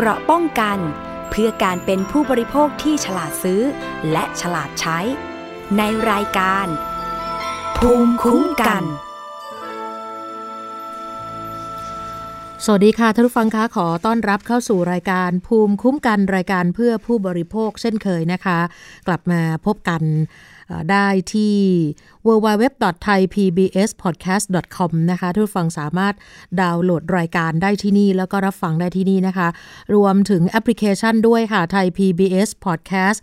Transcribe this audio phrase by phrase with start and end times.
[0.00, 0.78] เกราะป้องกัน
[1.30, 3.62] เพื่อการเป็นผู้บริโภคที่ฉลาดซื้อ
[4.12, 4.98] และฉลาดใช้
[5.78, 6.66] ในรายการ
[7.78, 8.82] ภูมิคุ้มกัน
[12.64, 18.58] สวัสดีค่ะท่านผู้ฟังคะขอต้อนรับเข้าสู่รายการภูมิคุ้มกันรายการเพื่อผู้บริโภคเช่นเคยนะคะ
[19.06, 20.02] กลับมาพบกัน
[20.90, 21.56] ได้ที่
[22.26, 26.14] www.thaipbspodcast.com นะคะทุกฟังสามารถ
[26.60, 29.48] ดาวน์โหลดรายการได้ที่นี่แล้วก็รับฟังได้ที่นี่นะคะ
[29.94, 33.18] รวมถึงแอปพลิเคชันด้วยค่ะ Thai PBS Podcast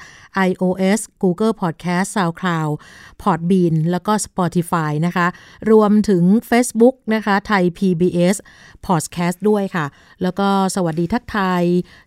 [0.47, 2.73] iOS Google Podcast SoundCloud
[3.21, 5.27] Podbean แล้วก็ Spotify นะคะ
[5.71, 8.35] รวมถึง Facebook นะคะ Thai PBS
[8.87, 9.85] Podcast ด้วยค่ะ
[10.23, 11.63] แล้วก็สวัสดีทักทาย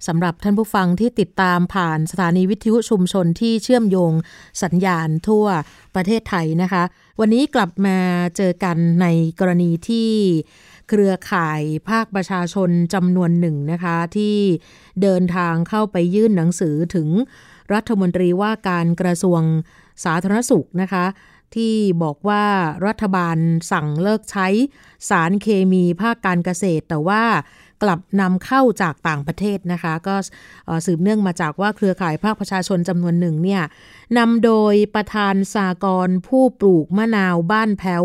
[0.06, 4.12] สำหรับท่านผู้ฟังที่ติดตามผ่านสถานีวิทยุชุมชนที่เชื่อมโยง
[4.62, 5.46] สัญญาณทั่ว
[5.94, 6.82] ประเทศไทยนะคะ
[7.20, 7.98] วันนี้กลับมา
[8.36, 9.06] เจอกันใน
[9.40, 10.10] กรณีที่
[10.88, 14.36] เครือข่ายภาคประชาชนจำนวนหนึ่งนะคะ ที่
[15.02, 17.08] เดินทางเข้าไปยื่นหนังสือถึง
[17.74, 19.42] รัฐมนตรีว่าการกระทรวง
[20.04, 21.04] สาธารณสุขนะคะ
[21.54, 22.44] ที่บอกว่า
[22.86, 23.36] รัฐบาล
[23.72, 24.48] สั่งเลิกใช้
[25.08, 27.22] สารเคมีภาคการเกษตร แต่ว่า
[27.82, 30.14] กลับนำเข้าจากต่างประเทศนะคะ ก็
[30.86, 33.62] สืบเนื่องมาจากว่าเครือข่ายภาคประชาชนจำนวนหนึ่งเนี่ย
[34.18, 38.04] นำโดยประธานสากรผู้ปลูกมะนาวบ้านแพ้ว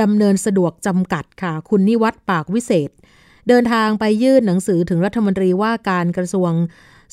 [0.00, 2.90] ดำเนินสะดวกจำกัดค่ะ คุณนิวัตรปากวิเศษ
[3.48, 6.52] เดินทางไปยื่นหนังสือถึงรัฐมนตรีว่าการกระทรวง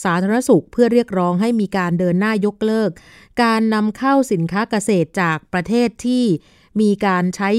[0.03, 2.91] สาธารณสุขเพื่อเรียกร้องให้มีการเดินหน้ายกเลิก
[3.43, 6.23] การนำเข้าสินค้าเกษตรจากประเทศที่
[6.81, 7.51] มีการใช้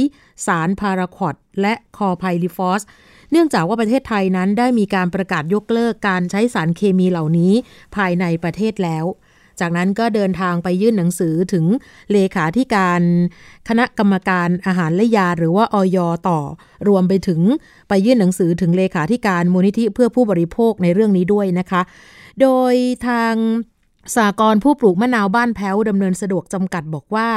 [0.47, 2.83] สารพาราควอดและคอไพลิฟอส
[3.35, 7.53] เนื่องจากว่าประเทศไทยนั้นได้มีการประกาศยกเลิกการใช้สารเคมีเหล่านี้
[7.97, 9.05] ภายในประเทศแล้ว
[9.61, 11.65] จากนั้นก็เดินทางไปยื่นหนังสือถึง
[12.13, 13.01] เลขาธิการ
[13.69, 16.41] คณะกรรมการอาหารและยาหรือว่าออยต่อ
[16.89, 17.41] รวมไปถึง
[17.89, 21.83] ไปยื่นหนังสือถึงเลขาธิการมูลนิธิเพื่อผู้บริโภคในเรื่องนี้ด้วยนะคะ
[22.41, 22.75] โดย
[23.09, 23.35] ทาง
[24.17, 27.31] สากรผู้ปลูกมะนาวบ้านแพ้วดำเนินสะดวกจำกัดบอกว่า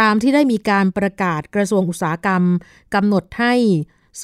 [0.00, 2.42] ตามที่ได้มีการประกาศกระทรวงอุตสาหกรรม
[2.94, 3.54] กำหนดให้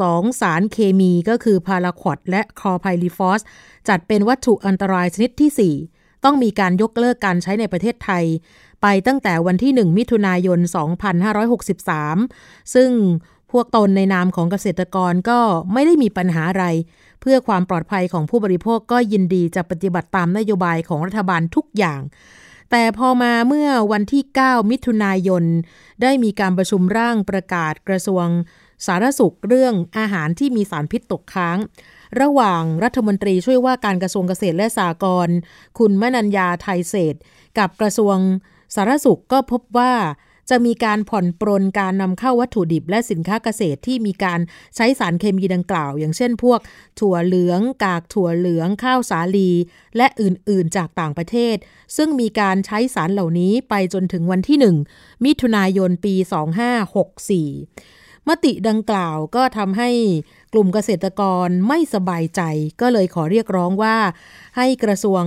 [0.00, 3.40] สองสารเคมีก็คือพาราควอดและคลอไพลิฟอส
[3.88, 8.24] จัดเป็นวัตถุอันตรายชนิดที่ 4 ต้องมีการยกเลิกการใช้ในประเทศไทย
[8.82, 10.58] ไปตั้งแต่วันที่ 1 มิถุนายน
[11.86, 12.90] 2563 ซึ่ง
[13.52, 15.38] พวกตนในนามของเกษตรกรก็
[15.72, 16.66] ไม่ได้มีปัญหาอะไร
[17.20, 22.00] เพื่อความปลอดภัยของผู้บริโภคก็ยินดีจะปฏิบัติตามนโยบายของรัฐบาลทุกอย่าง
[22.70, 25.44] แต่พอมาเมื่อวันที่ 9 มิถุนายน
[26.02, 28.26] ได้มีการประชุมร่างประกาศกระทรวง
[28.86, 31.58] สารสุขเรื่องอาหารที่มีสารพิษตกค้าง
[32.20, 35.36] ระหว่างรัฐมนตรีช่วยว่าการกระทรวงเกษตรและสหกรณ์
[35.78, 37.14] คุณมนัญญาไทยเศษ
[37.58, 38.16] กับกระทรวง
[38.74, 39.94] สารสุขก็พบว่า
[40.50, 44.40] จะมีการผ่อนปรนการนำเข้าวัตถุดิบและสินค้าเกษตรที่มีการ
[44.76, 46.60] ใช้สารเคมีดังกล่าว อย่างเช่นพวก
[47.00, 49.50] ถั่วเหลือง กากถั่วเหลือง ข้าวสาลี
[49.96, 51.56] และอื่นๆ จากต่างประเทศ
[51.96, 54.58] ซึ่งมีการใช้สารเหล่านี้ไปจนถึงวันที่
[54.92, 59.90] 1 มิถุนายนปี 2564 มติดังกล่าวก็ทำให้
[60.52, 62.40] กลุ่มเกษตรกรไม่สบายใจ
[62.80, 63.96] ก็เลยขอเรียกร้องว่า
[64.56, 65.22] ให้กระทรวง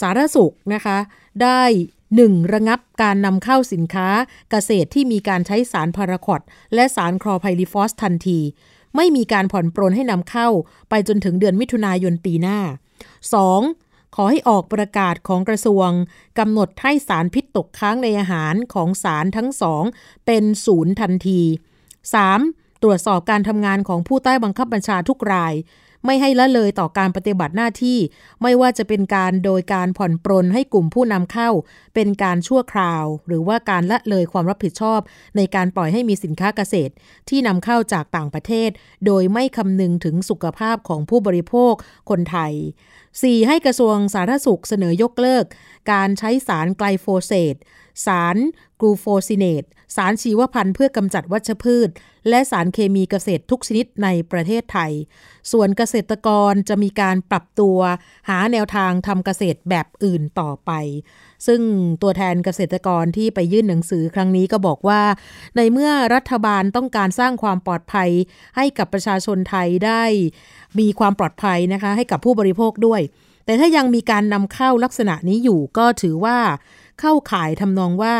[0.00, 0.98] สาธารณสุขนะคะ
[1.42, 1.62] ได้
[2.08, 2.52] 1.
[2.52, 4.08] ระงับการนำเข้าสินค้า
[4.50, 6.40] เกษตรที่มีการใช้สารพาราควอด
[6.74, 8.40] และสารคลอไพลิฟอสทันที
[8.96, 10.48] ไม่มีการผ่อนปรนให้นำเข้า
[10.90, 12.58] ไปจนถึงเดือนมิถุนายนปีหน้า
[13.36, 14.14] 2.
[14.14, 15.88] ขอให้ออกประกาศของกระทรวง
[16.38, 19.82] กำหนดให้สารพิษตกค้างในอาหารของสารทั้งสอง
[20.26, 21.40] เป็นศูนย์ทันที
[22.14, 22.82] 3.
[22.82, 25.54] ตรวจสอบการทำงานของผู้ใต้บังคับบัญชาทุกราย
[26.04, 27.98] ไม่ให้ละเลยต่อการปฏิบัติหน้าที่
[28.42, 31.50] ไม่ว่าจะเป็นการโดยการผ่อนปรนให้กลุ่มผู้นำเข้า
[31.94, 35.00] เป็นการชั่วคราว หรือว่าการละเลยความรับผิดชอบ
[35.36, 36.92] ในการปล่อยให้มีสินค้าเกษตร
[37.28, 38.70] ที่นำเข้าจากต่างประเทศ
[39.06, 41.72] โดยไม่คำนึงถึงสุขภาพของผู้บริโภค
[42.10, 42.52] คนไทย
[43.00, 43.48] 4.
[43.48, 45.44] ให้กระทรวงสาธารณสุขเสนอยกเลิก
[45.92, 47.54] การใช้สารไกลโฟเสต
[48.06, 48.36] สาร
[48.80, 49.64] กลูโฟซินเนต
[49.96, 51.88] สารชีวภัณฑ์เพื่อกำจัดวัชพืช
[52.28, 54.92] และสารเคมีเกษตรทุกชนิดในประเทศไทย
[55.52, 57.78] ส่วนเกษตรกรจะมีการปรับตัว
[58.28, 60.70] หาแนวทางทำเกษตรแบบอื่นต่อไป
[61.46, 61.60] ซึ่ง
[62.02, 65.02] ตัวแทนเกษตรกรที่ไปยื่นหนังสือครั้งนี้ก็บอกว่า
[65.56, 68.10] ในเมื่อรัฐบาลต้องการสร้างความปลอดภัย
[68.56, 70.04] ให้กับประชาชนไทยได้
[70.78, 73.00] มีความปลอดภัยนะคะให้กับผู้บริโภคด้วย
[73.44, 76.38] แต่ถ้ายังมีการนำเข้าลักษณะนี้อยู่ก็ถือว่า
[77.00, 78.14] เข้าขายทำนองว่า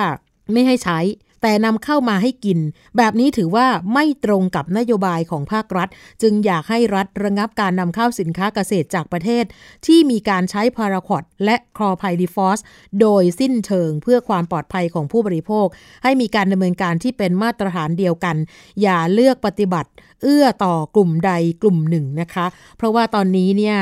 [0.52, 1.00] ไม่ให้ใช้
[1.42, 2.58] แต่นำเข้ามาให้กิน
[2.96, 5.88] แบบนี้ถือว่าไม่ตรงกับนโยบายของภาครัฐ
[6.22, 9.44] จึงอยากให้รัฐระงับการนำเข้าสินค้าเกษตรจากประเทศ
[9.86, 12.58] ที่มีการใช้พาราควอดและคลอไพลิฟอส
[13.00, 15.66] โดยสิ้นเชิงเพื่อความปลอดภัยของผู้บริโภค
[16.02, 18.36] ให้มีการดำเนินการที่เป็นมาตรฐานเดียวกัน
[18.82, 19.90] อย่าเลือกปฏิบัติ
[20.22, 21.32] เอื้อต่อกลุ่มใด
[21.62, 22.46] กลุ่มหนึ่งนะคะ
[22.76, 23.78] เพราะว่าตอนนี้เนี่ย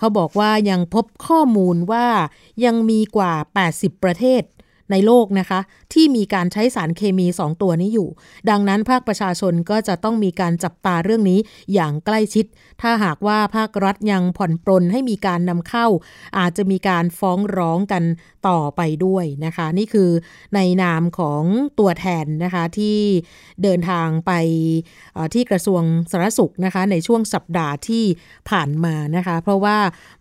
[0.00, 2.06] เขาบอกว่ายังพบข้อมูลว่า
[2.64, 3.32] ยังมีกว่า
[3.68, 4.44] 80 ประเทศ
[4.90, 5.60] ในโลกนะคะ
[5.92, 8.08] ที่มีการใช้สารเคมี 2 ตัวนี้อยู่
[8.50, 11.38] ดังนั้นภาคประชาชนก็จะต้องมีการจับตาเรื่องนี้
[11.74, 12.44] อย่างใกล้ชิด
[12.82, 15.86] ถ้าหากว่าภาครัฐยังผ่อนปรนให้มีการนำเข้า
[16.38, 18.04] อาจจะมีการฟ้องร้องกัน
[18.48, 20.10] ต่อไปด้วยนะคะ นี่คือ
[20.54, 21.42] ในนามของ
[21.78, 22.98] ตัวแทนนะคะที่
[23.62, 24.32] เดินทางไป
[25.34, 28.04] ที่กระทรวงสาธารณสุขนะคะในช่วงสัปดาห์ที่
[28.50, 29.76] ผ่านมานะคะ เพราะว่า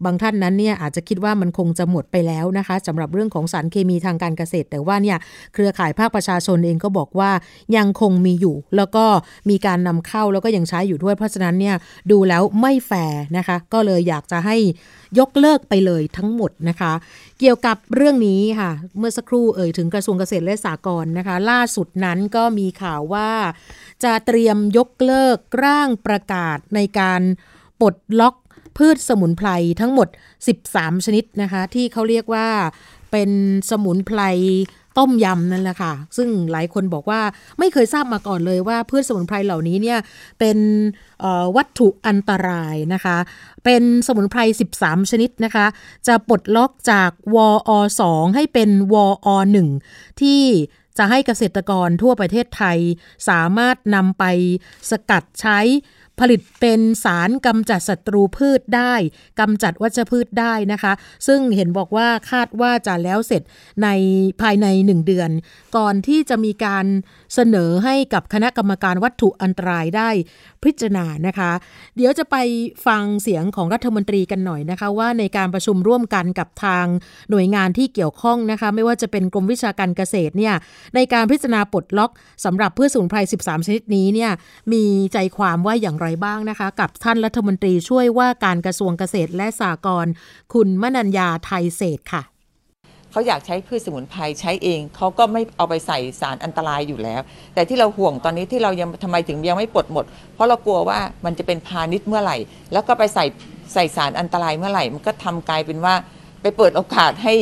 [0.06, 5.18] บางท่านนั้นเนี่ยอาจจะคิดว่ามันคงจะหมดไปแล้วนะคะสำหรับเรื่องของสารเคมีทางการเกษตร แต่ว่าเนี่ย
[5.54, 7.32] เครือข่ายภาคประชาชนเองก็บอกว่า
[7.78, 9.06] ยังคงมีอยู่ แล้วก็
[9.50, 11.76] มีการนำเข้าแล้วก็ยังใช้อยู่ด้วย เพราะฉะนั้นเนี่ย
[12.12, 14.58] ดูแล้วไม่แฟร์นะคะ ก็เลยอยากจะให้
[15.20, 16.94] ยกเลิกไปเลยทั้งหมดนะคะ
[17.40, 23.32] เกี่ยวกับเรื่องนี้ค่ะ เมื่อสักครู่เอ่ยถึงกระทรวงเกษตรและสหกรณ์นะคะ ล่าสุดนั้นก็มีข่าวว่า
[24.04, 27.22] จะเตรียมยกเลิกร่างประกาศในการ
[27.82, 28.36] ปลดล็อก
[28.78, 29.50] พืชสมุนไพร
[29.80, 30.08] ทั้งหมด
[30.56, 32.48] 13 ชนิดนะคะ ที่เขาเรียกว่า
[33.12, 33.32] เป็น
[33.70, 34.22] สมุนไพร
[34.98, 37.22] ต้มยำนั่นแหละค่ะ ซึ่งหลายคนบอกว่า
[37.60, 40.00] ไม่เคยทราบมาก่อนเลยว่าพืชสมุนไพรเหล่านี้เนี่ย
[40.40, 40.58] เป็น
[41.56, 43.18] วัตถุอันตรายนะคะ
[43.66, 44.42] เป็นสมุนไพร
[44.76, 45.66] 13 ชนิดนะคะ
[46.08, 47.38] จะปลดล็อกจากว
[47.70, 47.72] อ
[48.04, 48.96] 2ให้เป็นว
[49.26, 49.28] อ
[49.74, 50.42] 1ที่
[50.98, 52.78] จะให้เกษตรกรทั่วประเทศไทย
[53.30, 54.24] สามารถนำไป
[54.90, 55.60] สกัดใช้
[56.20, 58.94] ผลิตเป็นสารกำจัดศัตรูพืชได้
[59.40, 60.94] กำจัดวัชพืชได้นะคะ
[61.28, 63.42] ซึ่งเห็นบอกว่าคาดว่าจะแล้วเสร็จ
[63.84, 63.88] ใน
[64.42, 65.30] ภายใน 1 เดือน
[65.78, 66.86] ก่อนที่จะมีการ
[67.34, 70.10] เสนอให้กับคณะกรรมการวัตถุอันตรายได้
[70.64, 71.52] พิจารณานะคะ
[71.96, 72.36] เดี๋ยวจะไป
[72.88, 76.86] ฟังเสียงของรัฐมนตรีกันหน่อยนะคะ ว่าในการประชุมร่วมกันกับทาง
[77.30, 80.54] หน่วยงานที่เกี่ยวข้องนะคะ ไม่ว่าจะเป็นกรมวิชาการเกษตรเนี่ย
[80.96, 82.12] ในการพิจารณาปลดล็อก
[82.46, 84.32] สำหรับพืชสมุนไพร 13 ชนิดนี้เนี่ย
[84.74, 84.84] มี
[85.14, 90.14] ใจความว่าอย่างไรบ้างนะคะ กับท่านรัฐมนตรีช่วยว่าการกระทรวงเกษตรและสหกรณ์
[90.54, 92.24] คุณมนัญญาไทยเศษค่ะ
[93.12, 97.22] เขาอยากใช้พืชสมุนไพรใช้เองเขาก็ไม่เอาไปใส่สารอันตรายอยู่แล้ว
[97.54, 102.38] แต่ที่เราห่วงตอนนี้ที่เรายังทำไมถึงยังไม่ปลดหมด เพราะเรากลัวว่ามันจะเป็นพาณิชย์เมื่อไหร่
[102.74, 103.26] แล้วก็ไปใส่
[103.74, 105.96] ใส่สารอันตรายเมื่อไหร่ มันก็ทำกลายเป็นว่า
[106.42, 107.36] ไปเปิดโอกาสให้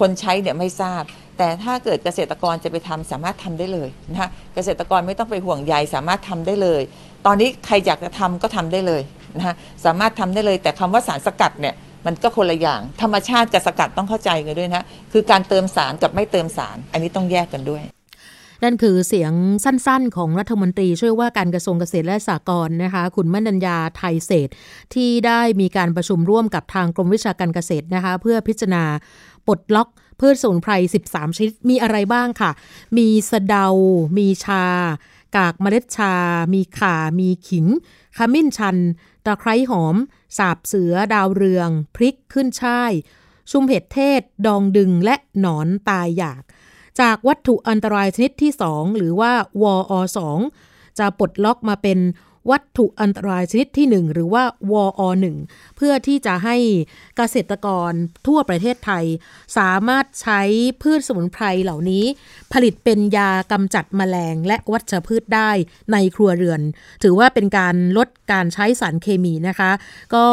[0.00, 1.02] คนใช้เนี่ยไม่ทราบ
[1.38, 6.82] แต่ถ้าเกิดเกษตรกรจะไปทำสามารถทำได้เลยนะคะเกษตรกรไม่ต้องไปห่วงใยสามารถทำได้เลย
[7.26, 9.02] ตอนนี้ใครอยากจะทำก็ทำได้เลย
[9.36, 11.74] นะคะสามารถทำได้เลยแต่คำว่าสารสกัดเนี่ย
[12.06, 17.82] มันก็คนละอย่าง ธรรมชาติกับสกัดต้องเข้าใจกันด้วยนะคือการเติมสารกับไม่เติมสาร อันนี้ต้องแยกกันด้วย
[18.64, 19.32] นั่นคือเสียง
[19.64, 24.48] สั้นๆ ของรัฐมนตรีช่วยว่าการกระทรวงเกษตรและสหกรณ์นะคะ คุณมนัญญาไทยเศษ
[24.94, 28.84] ที่ได้มีการประชุมร่วมกับทางกรมวิชาการเกษตรนะคะ เพื่อพิจารณา
[29.46, 29.88] ปลดล็อก
[30.20, 30.72] พืชสมุนไพร
[31.06, 32.50] 13 ชนิด มีอะไรบ้างค่ะ
[32.98, 33.66] มีสะเดา
[34.18, 34.64] มีชา
[35.36, 36.14] กากเมล็ดชา
[36.54, 37.66] มีข่า มีขิง
[38.16, 38.76] ขมิ้นชัน
[39.24, 39.96] ตะไคร้หอม
[40.38, 42.92] สาบเสือ ดาวเรือง พริก ขึ้นช่าย
[43.50, 46.42] ชุมเห็ดเทศ ดองดึง และหนอนตายอยาก
[47.00, 49.92] จากวัตถุอันตรายชนิดที่ 2 หรือว่า วอ
[50.46, 51.98] 2จะปลดล็อกมาเป็น
[52.50, 55.00] วัตถุอันตรายชนิดที่ 1 หรือว่าวอ
[55.38, 56.56] 1เพื่อที่จะให้
[57.16, 57.92] เกษตรกร
[58.26, 59.04] ทั่วประเทศไทย
[59.58, 60.40] สามารถใช้
[60.82, 62.04] พืชสมุนไพรเหล่านี้
[62.52, 65.50] ผลิตเป็นยากำจัดแมลงและวัชพืชได้
[65.92, 66.60] ในครัวเรือน
[67.02, 69.70] ถือว่าเป็นการลดการใช้สารเคมีนะคะ
[70.14, 70.26] ก็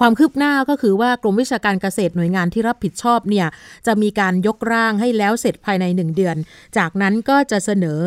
[0.00, 3.46] ความคืบหน้าก็คือว่ากรมวิชาการเกษตรหน่วยงานที่รับผิดชอบเนี่ย
[3.86, 6.36] จะมีการยกร่างให้แล้วเสร็จภายใน 1 เดือน
[6.78, 8.00] จากนั้นก็จะเสนอ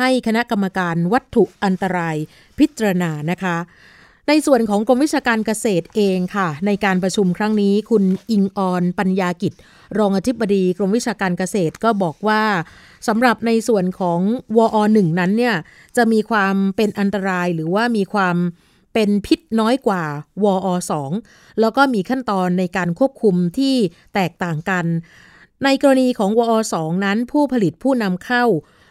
[0.00, 2.16] ให้คณะกรรมการวัตถุอันตราย
[2.58, 3.56] พิจารณานะคะ
[4.28, 9.52] ในส่วนของกรมวิชาการเกษตรเองค่ะ ในการประชุมครั้งนี้คุณอิงออนปัญญากิจ
[9.98, 12.42] รองอธิบดีกรมวิชาการเกษตรก็บอกว่า
[13.08, 14.20] สำหรับในส่วนของ
[14.56, 15.56] วอหนึ่งนั้นเนี่ย
[15.96, 18.36] จะมีความเป็นอันตรายหรือว่ามีความ
[18.94, 20.04] เป็นพิษน้อยกว่า
[20.44, 20.68] วอ
[21.12, 23.74] 2แล้วก็มีขั้นตอนในการควบคุมที่
[24.14, 24.84] แตกต่างกัน
[25.64, 28.44] ในกรณีของวอ2นั้นผู้ผลิตผู้นำเข้า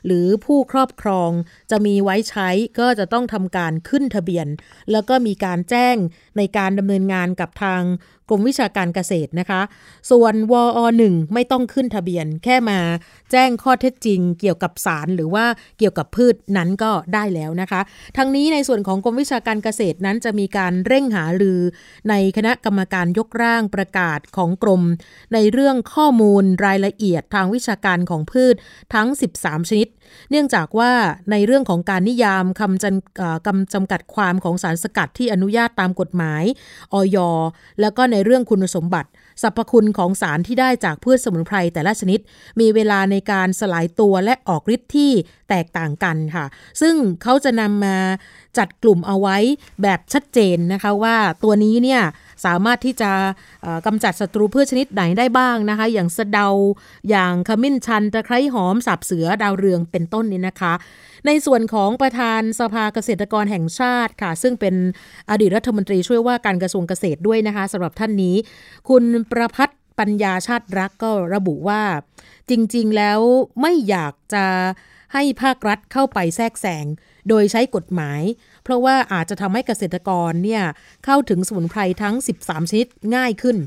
[0.06, 1.32] หรือผู้ครอบครอง
[1.72, 4.48] จะมีไว้ใช้ก็จะต้องทำการขึ้นทะเบียน
[4.92, 5.96] แล้วก็มีการแจ้ง
[6.38, 7.82] ในการดำเนินงานกับทาง
[8.30, 9.62] กรมวิชาการเกษตรนะคะ
[10.12, 12.80] ส่วนวอ1ไม่ต้องขึ้นทะเบียน แค่มา
[13.32, 15.46] แจ้งข้อเท็จจริง เกี่ยวกับสารหรือว่า
[15.80, 17.82] เกี่ยวกับพืชนั้นก็ได้แล้วนะคะ
[18.18, 21.60] ทั้งนี้ในส่วนของกรมวิชาการเกษตรนั้นจะมีการเร่งหารือ
[22.10, 24.84] ในคณะกรรมการยกร่างประกาศของกรม
[25.34, 28.56] ในเรื่องข้อมูลรายละเอียดทางวิชาการของพืช
[28.94, 29.08] ทั้ง
[29.40, 29.88] 13 ชนิด
[30.30, 30.92] เนื่องจากว่า
[31.32, 36.44] ในเรื่องของการนิยามคำจำกำจำกัดความของสารสกัดที่อนุญาตตามกฎหมาย
[36.94, 37.18] ออย
[37.82, 39.10] แล้วก็ในเรื่องคุณสมบัติ
[39.42, 42.20] สรรพคุณของสารที่ได้จากพืชสมุนไพรแต่ละชนิด
[42.60, 45.12] มีเวลาในการสลายตัวและออกฤทธิ์ที่
[45.50, 46.46] แตกต่างกันค่ะ
[46.82, 47.98] ซึ่งเขาจะนำมา
[48.58, 49.38] จัดกลุ่มเอาไว้
[49.84, 52.02] แบบชัดเจนนะคะว่าตัวนี้เนี่ย
[52.46, 53.12] สามารถที่จะ
[53.86, 56.48] กำจัดศัตรูพืชชนิดไหนได้บ้างนะคะ อย่างสะเดา
[57.10, 60.74] อย่างขมิ้นชันตะไคร้หอมสับเสือดาวเรืองเป็นต้นนี้นะคะ
[61.26, 64.76] ในส่วนของประธานสภาเกษตรกรแห่งชาติค่ะ ซึ่งเป็น
[65.32, 68.36] อดีตรัฐมนตรีช่วยว่าการกระทรวงเกษตรด้วยนะคะสำหรับท่านนี้
[68.90, 71.82] คุณประพัฒปัญญาชาติรักก็ระบุว่า
[72.50, 73.20] จริงๆแล้ว
[73.62, 74.46] ไม่อยากจะ
[75.14, 76.86] ให้ภาครัฐเข้าไปแทรกแซง
[77.30, 78.22] โดยใช้กฎหมาย
[78.64, 80.64] เพราะว่าอาจจะทำให้เกษตรกรเนี่ย
[81.06, 83.58] เข้าถึงสมุนไพรทั้ง 13 ชนิดง่ายขึ้น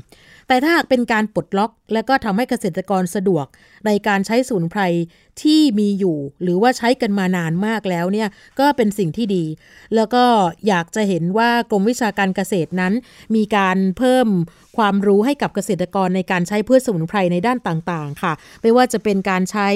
[0.47, 3.45] แต่ถ้าหากเป็นการปลดล็อก และก็ทำให้เกษตรกรสะดวก
[3.85, 4.81] ในการใช้สมุนไพร
[5.41, 9.45] ที่มีอยู่ หรือว่าใช้กันมานานมากแล้วเนี่ยก็เป็นสิ่งที่ดี
[9.95, 10.23] แล้วก็
[10.67, 12.93] อยากจะเห็นว่ากรมวิชาการเกษตรนั้น
[13.35, 14.27] มีการเพิ่ม
[14.77, 19.69] ความรู้ให้กับเกษตรกรในการใช้พืชสมุนไพรในด้านต่างๆ ค่ะ ไม่ว่าจะเป็นการใช้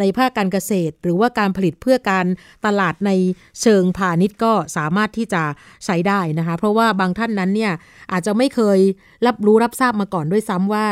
[0.00, 2.26] ในภาคการเกษตร หรือว่าการผลิตเพื่อการ
[2.66, 3.10] ตลาดใน
[3.62, 5.42] เชิงพาณิชย์ก็สามารถที่จะ
[5.84, 7.72] ใช้ได้นะคะ เพราะว่าบางท่านนั้นเนี่ย
[8.12, 8.78] อาจจะไม่เคย
[9.26, 10.86] รับรู้รับทราบมาก่อนด้วยซ้ำว่า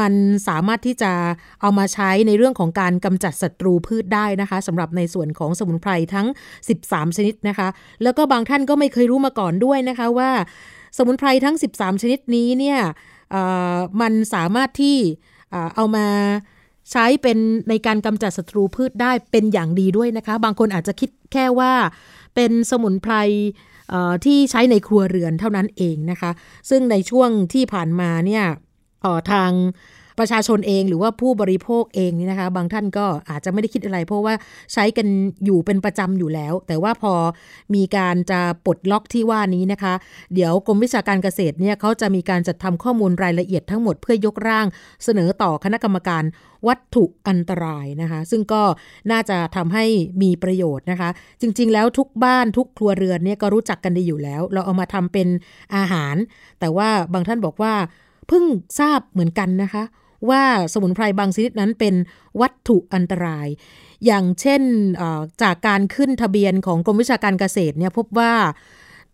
[0.00, 0.12] มัน
[0.48, 1.12] สามารถที่จะ
[1.60, 6.26] เอามาใช้ในเรื่องของการกำจัดศัตรูพืชได้นะคะสำหรับในส่วนของสมุนไพรทั้ง
[6.72, 7.68] 13 ชนิดนะคะ
[8.02, 10.30] แล้วก็บางท่านก็ไม่เคยรู้มาก่อนด้วยนะคะว่า
[10.96, 12.78] สมุนไพรทั้ง 13 ชนิดนี้เนี่ย
[14.00, 14.96] มันสามารถที่
[15.74, 16.06] เอามา
[16.92, 17.38] ใช้เป็น
[17.68, 21.72] ในการกำจัดศัตรูพืชได้เป็นอย่างดีด้วยนะคะ บางคนอาจจะคิดแค่ว่า
[22.34, 23.14] เป็นสมุนไพร
[24.24, 26.30] ที่ใช้ในครัวเรือนเท่านั้นเองนะคะ
[26.70, 28.44] ซึ่งในช่วงที่ผ่านมาเนี่ย
[29.32, 29.50] ทาง
[30.18, 34.34] ประชาชนเองหรือว่าผู้บริโภคเองนี่นะคะ บางท่านก็อาจจะไม่ได้คิดอะไร เพราะว่า
[34.72, 35.06] ใช้กัน
[35.44, 37.14] อยู่เป็นประจำอยู่แล้ว แต่ว่าพอ
[37.74, 39.94] มีการจะปลดล็อกที่ว่านี้นะคะ
[40.34, 44.66] เดี๋ยวกรมวิชาการเกษตรเนี่ยเขาจะมีการจัดทำข้อมูลรายละเอียดทั้งหมดเพื่อยกร่าง
[45.04, 46.24] เสนอต่อคณะกรรมการ
[46.68, 48.62] วัตถุอันตรายนะคะ ซึ่งก็
[49.10, 49.84] น่าจะทำให้
[50.22, 55.28] มีประโยชน์นะคะ จริง ๆ แล้วทุกบ้านทุกครัวเรือนเนี่ยก็รู้จักกันดีอยู่แล้ว เราเอามาทำเป็น
[55.76, 56.16] อาหาร
[56.60, 57.74] แต่ว่าบางท่านบอกว่า
[58.28, 58.44] เพิ่ง
[58.80, 59.84] ทราบเหมือนกันนะคะ
[60.30, 61.94] ว่าสมุนไพรบางชนิดนั้นเป็น
[62.40, 63.48] วัตถุอันตราย
[64.06, 64.62] อย่างเช่น
[65.42, 68.34] จากการขึ้นทะเบียนของกรมวิชาการเกษตรเนี่ยพบว่า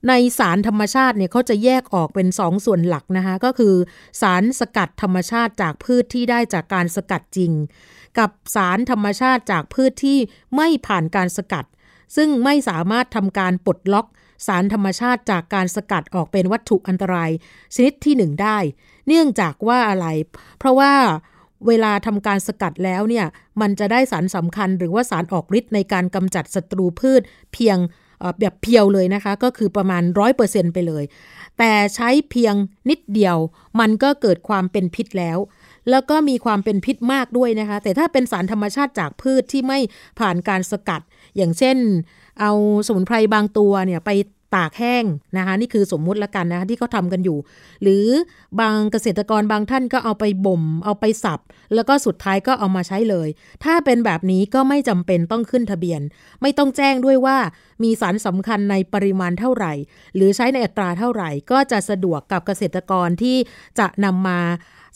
[0.09, 3.75] ในสารธรรมชาติเนี่ยเขาจะแยกออกเป็นสองส่วนหลักนะคะ ก็คือ
[4.21, 7.53] สารสกัดธรรมชาติจากพืชที่ได้จากการสกัดจริง
[8.19, 10.19] กับสารธรรมชาติจากพืชที่
[10.57, 11.65] ไม่ผ่านการสกัด
[12.17, 14.07] ซึ่งไม่สามารถทำการปลดล็อก
[14.47, 17.31] สารธรรมชาติจากการสกัดออกเป็นวัตถุอันตราย
[17.75, 18.59] ชนิดที่ 1 ได้
[19.09, 20.07] เนื่องจากว่าอะไร
[20.59, 20.93] เพราะว่า
[21.67, 23.27] เวลาทำการสกัดแล้วเนี่ย
[23.61, 27.23] มันจะได้สารสำคัญหรือว่าสารออกฤทธิ์ในการกำจัดศัตรูพืช
[27.53, 27.79] เพียง
[28.41, 30.03] แบบเพียวเลยนะคะ ก็คือประมาณ
[30.39, 31.05] 100%ไปเลย
[31.59, 32.55] แต่ใช้เพียง
[32.91, 33.37] นิดเดียว
[33.81, 35.39] มันก็เกิดความเป็นพิษแล้ว
[35.91, 39.79] แล้วก็มีความเป็นพิษมากด้วยนะคะ แต่ถ้าเป็นสารธรรมชาติจากพืชที่ไม่
[40.19, 41.01] ผ่านการสกัด
[41.37, 41.77] อย่างเช่น
[42.41, 42.53] เอา
[42.87, 44.11] สมุนไพรบางตัวเนี่ยไป
[44.55, 45.05] ตากแห้ง
[45.37, 47.39] นะคะนี่คือสมมุติละกันนะคะที่เขาทำกันอยู่
[47.83, 48.07] หรือ
[48.61, 51.41] บางเกษตรกรบางท่านก็เอาไปบ่ม เอาไปสับ
[51.75, 53.29] แล้วก็สุดท้ายก็เอามาใช้เลย
[53.65, 56.01] ถ้าเป็นแบบนี้ก็ไม่จำเป็นต้องขึ้นทะเบียน
[56.43, 57.37] ไม่ต้องแจ้งด้วยว่า
[57.83, 59.73] มีสารสำคัญในปริมาณเท่าไหร่
[60.15, 63.37] หรือใช้ในอัตราเท่าไหร่ ก็จะสะดวกกับเกษตรกรที่
[63.79, 64.41] จะนำมา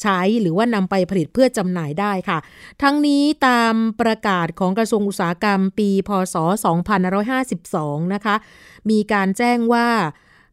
[0.03, 2.39] ใช้หรือว่านำไปผลิตเพื่อจำหน่ายได้ค่ะ
[2.83, 6.37] ทั้งนี้ตามประกาศของกระทรวงอุตสาหกรรมปีพศ
[7.25, 8.37] 2552 นะคะ
[8.91, 9.89] มีการแจ้งว่า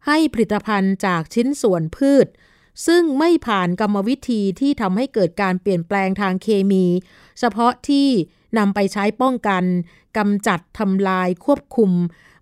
[0.08, 2.28] ให้ผลิตภัณฑ์จากชิ้นส่วนพืช
[2.88, 6.86] ซึ่งไม่ผ่านกรรมวิธีที่ทำให้เกิดการเปลี่ยนแปลงทางเคมี
[7.40, 8.08] เฉพาะที่
[8.58, 9.64] นำไปใช้ป้องกัน
[10.18, 11.92] กำจัดทำลายควบคุม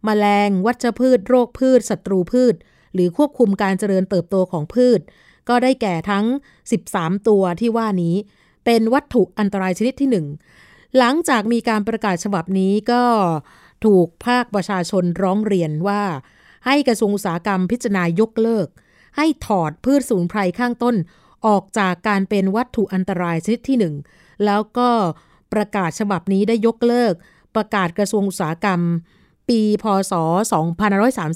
[0.08, 2.56] มแมลง วัชพืช โรคพืช ศัตรูพืช
[2.94, 5.00] หรือควบคุมการเจริญเติบโตของพืช
[5.50, 6.26] ก็ได้แก่ทั้ง
[6.78, 8.16] 13 ตัวที่ว่านี้
[8.66, 10.10] เป็นวัตถุอันตรายชนิดที่
[10.54, 13.04] 1 หลังจากมีการประกาศฉบับนี้ก็
[13.86, 16.02] ถูกภาคประชาชนร้องเรียนว่า
[16.66, 18.68] ให้กระทรวงอุตสาหกรรมพิจารณายกเลิก
[19.18, 20.96] ให้ถอดพืชสมุนไพรข้างต้น
[21.48, 23.78] ออกจากการเป็นวัตถุอันตรายชนิดที่
[24.12, 24.90] 1 แล้วก็
[25.54, 27.14] ประกาศฉบับนี้ได้ยกเลิก
[27.56, 28.82] ประกาศกระทรวงอุตสาหกรรม
[29.50, 30.14] ปีพศ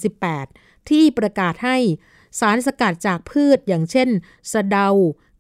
[0.08, 1.78] 2538 ที่ประกาศให้
[2.40, 4.10] สารสกัดจากพืชอย่างเช่น
[4.54, 4.88] สะเดา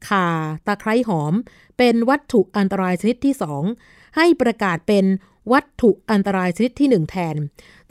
[0.08, 0.28] ข่า
[0.68, 1.34] ตะไคร้หอม
[1.78, 3.34] เป็นวัตถุอันตรายชนิดที่
[3.76, 5.06] 2 ให้ประกาศเป็น
[5.54, 7.36] วัตถุอันตรายชนิดที่ 1 แทน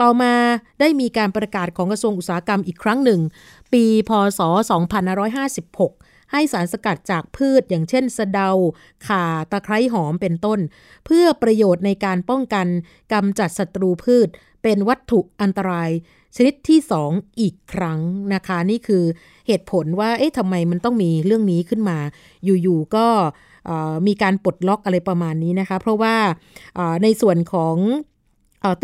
[0.00, 0.34] ต่อมา
[0.80, 3.20] ได้มีการประกาศของกระทรวงอุตสาหกรรมอีกครั้งหนึ่ง
[3.72, 4.40] ปี พศ
[5.36, 8.50] 2556 ให้สารสกัดจากพืชอย่างเช่น สะเดา
[9.06, 10.60] ข่า ตะไคร้หอมเป็นต้น
[11.06, 12.66] เพื่อประโยชน์ในการป้องกัน
[13.12, 14.28] กำจัดศัตรูพืช
[14.62, 15.90] เป็นวัตถุอันตราย
[16.36, 16.78] ชนิดที่
[17.10, 18.00] 2 อีกครั้ง
[18.34, 19.04] นะคะ นี่คือ
[19.46, 21.98] เหตุผลว่าเอ๊ะทำไมมันต้องมีเรื่องนี้ขึ้นมา
[22.44, 23.06] อยู่ ๆ ก็
[24.06, 26.14] มีการปลดล็อกอะไรประมาณนี้นะคะ เพราะว่า
[27.02, 27.76] ในส่วนของ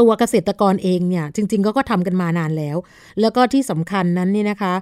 [0.01, 2.77] ตัวเกษตรกรเองเนี่ยจริง ๆ ก็ก็ทำกันมานานแล้ว
[3.21, 4.75] แล้วก็ที่สำคัญนั้นนี่นะคะ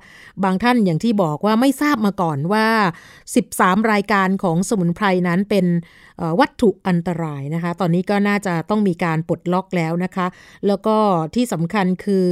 [0.44, 2.66] บางท่านอย่างที่บอกว่าไม่ทราบมาก่อนว่า
[3.24, 5.66] 13 รายการของสมุนไพรนั้นเป็น
[6.40, 10.26] วัตถุอันตรายนะคะ ตอนนี้ก็น่าจะต้องมีการปลดล็อกแล้วนะคะ
[10.66, 10.96] แล้วก็
[11.34, 12.26] ที่สำคัญคือ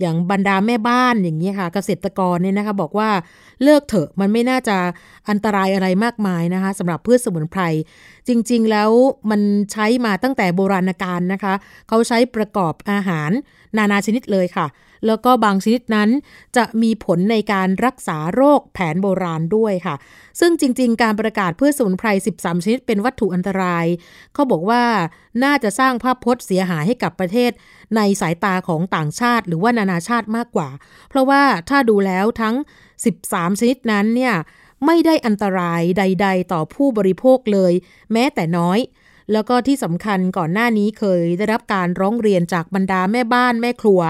[0.00, 3.10] อย่างบรรดาแม่บ้านอย่างนี้ค่ะ เกษตรกรเนี่ยนะคะบอกว่า
[3.62, 4.76] เลิกเถอะมันไม่น่าจะ
[5.28, 7.62] อันตรายอะไรมากมายนะคะสำหรับพืชสมุนไพร
[8.28, 8.90] จริง ๆ แล้ว
[9.30, 9.40] มัน
[9.72, 11.54] ใช้มาตั้งแต่โบราณกาลนะคะ
[11.88, 13.30] เขาใช้ประกอบอาหาร
[13.76, 14.66] นานาชนิดเลยค่ะ
[15.06, 16.10] แล้วก็บางชนิดนั้น
[16.56, 19.94] จะมีผลในการรักษาโรคแผนโบราณด้วยค่ะ
[20.40, 23.86] ซึ่งจริง ๆ การประกาศเพืชสมุนไพร 13 ชนิดเป็นวัตถุอันตราย
[24.34, 24.82] เขาบอกว่า
[25.44, 27.50] น่าจะสร้างภาพพจน์เสียหายให้กับประเทศ
[27.96, 30.68] ในสายตาของต่างชาติ หรือว่านานาชาติมากกว่า
[31.08, 32.54] เพราะว่าถ้าดูแล้วทั้ง
[33.06, 34.34] 13 ชนิดนั้นเนี่ย
[34.86, 37.72] ไม่ได้อันตรายใด ๆ ต่อผู้บริโภคเลย
[38.12, 38.78] แม้แต่น้อย
[39.32, 44.00] แล้วก็ที่สำคัญก่อนหน้านี้เคยได้รับการร้องเรียนจากบรรดาแม่บ้านแม่ครัว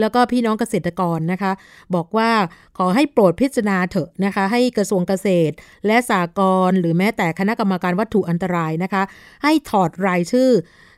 [0.00, 1.52] แล้วก็พี่น้องเกษตรกรนะคะ
[1.94, 2.30] บอกว่า
[2.78, 5.54] ขอให้โปรดพิจารณาเถอะนะคะ ให้กระทรวงเกษตร
[5.86, 9.02] และสากลหรือแม้แต่คณะกรรมการวัตถุอันตรายนะคะ
[9.44, 10.50] ให้ถอดรายชื่อ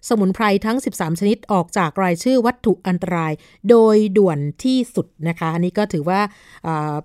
[0.09, 3.33] สมุนไพรทั้ง 13 ชนิดออกจากรายชื่อวัตถุอันตราย
[3.71, 6.21] โดยด่วนที่สุดนะคะ อันนี้ก็ถือว่า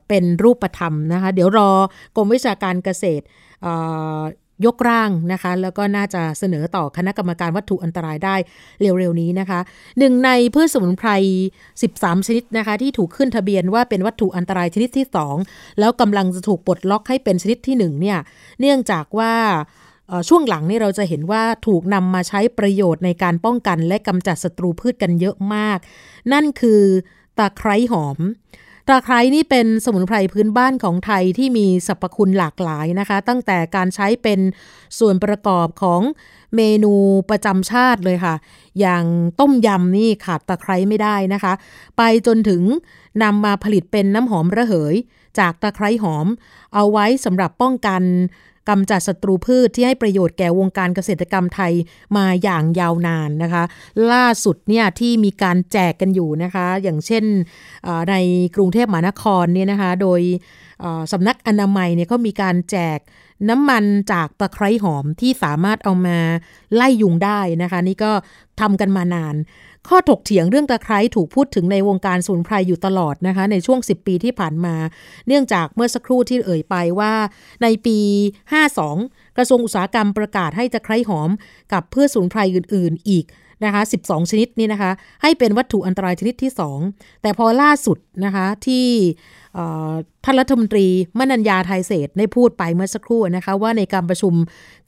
[0.08, 1.72] เป็นรูปธรรมนะคะ เดี๋ยวรอ
[2.16, 3.26] กรมวิชาการเกษตร
[4.66, 8.36] ยกร่างนะคะ แล้วก็น่าจะเสนอต่อคณะกรรมการวัตถุอันตรายได้
[8.82, 9.60] เร็วๆนี้นะคะ
[10.00, 11.10] หนึ่งในพืชสมุนไพร
[11.70, 15.06] 13 ชนิดนะคะ ที่ถูกขึ้นทะเบียนว่าเป็นวัตถุอันตรายชนิดที่
[15.44, 18.20] 2 แล้วกำลังจะถูกปลดล็อกให้เป็นชนิดที่ 1 เนี่ย
[18.60, 19.34] เนื่องจากว่า
[20.30, 25.80] ช่วงหลังนี่เราจะเห็นว่าถูกนำมาใช้ประโยชน์ในการป้องกันและกำจัดศัตรูพืชกันเยอะมาก
[26.34, 26.82] นั่นคือ
[27.38, 28.18] ตะไคร้หอม
[28.88, 34.40] ตะไคร้นี่เป็นสมุนไพรพื้นบ้านของไทยที่มีสรรพคุณหลากหลายนะคะ ตั้งแต่การใช้เป็น
[35.00, 36.02] ส่วนประกอบของ
[36.56, 36.94] เมนู
[37.30, 38.36] ประจำชาติเลยค่ะ
[38.80, 39.04] อย่าง
[39.40, 41.54] ต้มยำนี่ขาดตะไคร้ไม่ได้นะคะ
[41.98, 42.64] ไปจนถึง
[43.24, 44.96] นำมาผลิตเป็นน้ำหอมระเหย
[45.40, 46.28] จากตะไคร้หอม
[46.74, 48.02] เอาไว้สำหรับป้องกัน
[48.70, 51.74] กำจัดศัตรูพืชที่ให้ประโยชน์แก่วงการเกษตรกรรมไทย
[52.18, 53.64] มาอย่างยาวนานนะคะ
[54.12, 57.24] ล่าสุดเนี่ยที่มีการแจกกันอยู่นะคะ อย่างเช่น
[58.10, 58.16] ใน
[58.56, 60.22] กรุงเทพมหานครเนี่ยนะคะ โดย
[61.12, 63.00] สำนักอนามัยเนี่ยก็มีการแจก
[63.50, 66.18] น้ำมันจากตะไคร้หอมที่สามารถเอามา
[66.76, 68.12] ไล่ยุงได้นะคะ นี่ก็
[68.62, 69.36] ทำกันมานาน
[69.90, 74.76] ข้อถกเถียงเรื่องตะไคร้ถูกพูดถึงในวงการสมุนไพรอยู่ตลอดนะคะ ในช่วง 10 ปีที่ผ่านมา
[75.28, 77.14] เนื่องจากเมื่อสักครู่ที่เอ่ยไปว่า
[77.64, 77.98] ในปี
[78.64, 81.30] 52 กระทรวงอุตสาหกรรมประกาศให้ตะไคร้หอม
[81.74, 83.26] กับเพื่อสมุนไพรอื่น ๆ อีก
[83.66, 86.52] นะคะ12 ชนิดนี่นะคะ ให้เป็นวัตถุอันตรายชนิดที่
[86.88, 88.88] 2 แต่พอล่าสุดนะคะที่
[90.24, 90.86] ท่านรัฐมนตรี
[91.20, 94.34] มนัญญาไทยเศษได้พูดไปเมื่อสักครู่นะคะว่าในการประชุม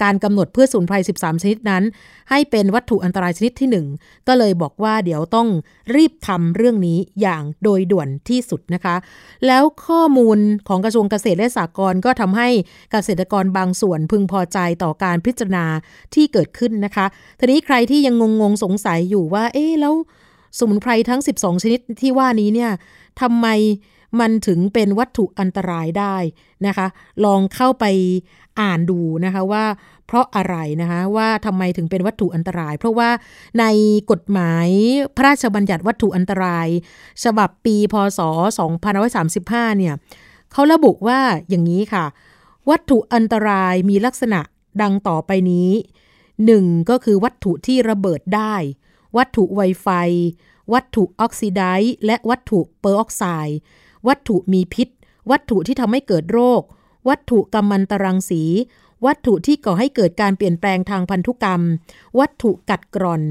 [0.04, 1.84] การกำหนดเพื่อสูนไพร 13 ชนิดนั้น
[2.30, 5.48] ให้เป็นวัตถุอันตรายชนิดที่ 1 ก็เลยบอกว่าเดี๋ยวต้อง
[5.96, 8.96] รีบทำเรื่องนี้อย่างโดยด่วนที่สุดนะคะ
[9.48, 12.50] แล้วข้อมูลของกระทรวงเกษตรและสหกรณ์ก็ทำให้
[12.92, 15.66] เกษตรกรบางส่วนพึงพอใจต่อการพิจารณา
[16.16, 17.06] ที่เกิดขึ้นนะคะ
[17.40, 19.96] ทีนี้ใครที่ยังงงๆสงสัยอยู่ว่าเอ๊แล้ว
[20.60, 22.72] สมุนไพรทั้ง 12 ชนิดที่ว่านี้เนี่ย
[23.22, 23.48] ทำไม
[24.20, 26.16] มันถึงเป็นวัตถุอันตรายได้
[26.68, 26.88] นะคะ
[27.26, 27.86] ลองเข้าไป
[28.60, 29.66] อ่านดูนะคะว่า
[30.08, 33.10] เพราะอะไรนะคะว่าทำไมถึงเป็นวัตถุอันตราย เพราะว่า
[33.60, 33.66] ใน
[34.12, 34.68] กฎหมาย
[35.16, 36.68] พระราชบัญญัติวัตถุอันตราย
[37.24, 38.20] ฉบับปีพศ
[39.00, 39.94] 2535 เนี่ย
[40.52, 41.20] เขาระบุว่า
[41.50, 42.06] อย่างนี้ค่ะ
[42.70, 44.40] วัตถุอันตรายมีลักษณะ
[44.82, 45.70] ดังต่อไปนี้
[46.30, 46.90] 1.
[46.90, 48.56] ก็คือวัตถุที่ระเบิดได้
[49.18, 49.88] วัตถุไวไฟ
[50.74, 53.60] วัตถุออกซิไดซ์และวัตถุเปอร์ออกไซด์
[54.08, 54.88] วัตถุมีพิษ
[55.32, 56.62] วัตถุที่ทำให้เกิดโรค
[57.10, 58.44] วัตถุกัมมันตรังสี
[59.06, 61.62] วัตถุที่ก่อให้เกิดการเปลี่ยนแปลงทางพันธุกรรม
[62.20, 63.24] วัตถุกัดกร่อน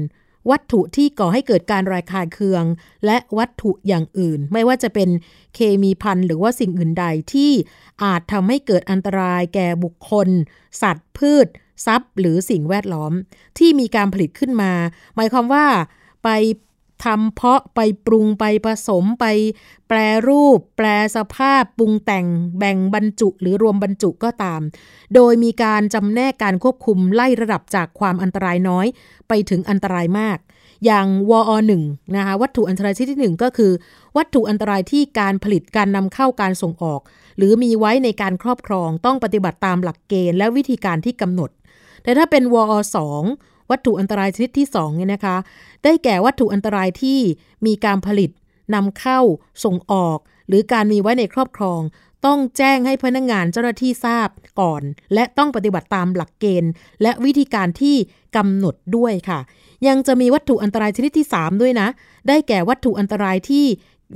[0.51, 2.63] วัตถุที่ก่อให้เกิดการระคายเคือง
[3.05, 5.09] และวัตถุอย่างอื่น ไม่ว่าจะเป็น
[5.55, 7.51] เคมีพันหรือว่าสิ่งอื่นใดที่
[8.03, 10.29] อาจทำให้เกิดอันตรายแก่บุคคล
[10.81, 11.47] สัตว์ พืช
[11.85, 13.13] ทรัพย์ หรือสิ่งแวดล้อม
[13.57, 14.71] ที่มีการผลิตขึ้นมา
[15.15, 15.65] หมายความว่า
[16.23, 16.29] ไป
[17.03, 19.25] ทำเพาะไปปรุงไปผสมไป
[19.87, 22.27] แปรรูป แปลสภาพปรุงแต่ง
[22.59, 24.61] แบ่งบรรจุ หรือรวมบรรจุก็ตาม
[25.15, 28.85] โดยมีการจำแนกการควบคุมไล่ระดับจากความอันตรายน้อย
[29.27, 30.37] ไปถึงอันตรายมาก
[30.85, 31.83] อย่างวอหนึ่ง
[32.15, 33.71] นะคะวัตถุอันตรายชนิดที่หนึ่งก็คือ
[34.17, 37.01] วัตถุอันตรายที่การผลิตการนำเข้าการส่งออก
[37.37, 41.49] หรือมีไว้ในการครอบครองต้องปฏิบัติตามหลักเกณฑ์และวิธีการที่กำหนด
[42.03, 43.23] แต่ถ้าเป็นวอสอง
[43.71, 45.37] วัตถุอันตรายชนิดที่2เนี่ยนะคะ
[45.83, 47.19] ได้แก่วัตถุอันตรายที่
[47.65, 48.29] มีการผลิต
[48.75, 49.19] นำเข้า
[49.63, 51.81] ส่งออก หรือการมีไว้ในครอบครอง
[52.25, 54.29] ต้องแจ้งให้พนักงงานเจ้าหน้าที่ทราบ
[54.61, 54.81] ก่อน
[55.13, 57.95] และต้องปฏิบัติตามหลักเกณฑ์ และวิธีการที่
[58.35, 59.39] กำหนดด้วยค่ะ
[59.87, 61.87] ยังจะมีวัตถุอันตรายชนิดที่ 3 ด้วยนะ
[62.27, 63.65] ได้แก่วัตถุอันตรายที่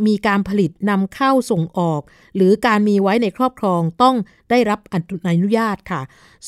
[0.07, 2.01] มีการผลิตนำเข้าส่งออก
[2.35, 4.15] หรือการมีไว้ในครอบครองต้อง
[4.49, 6.01] ได้รับอนุญาตค่ะ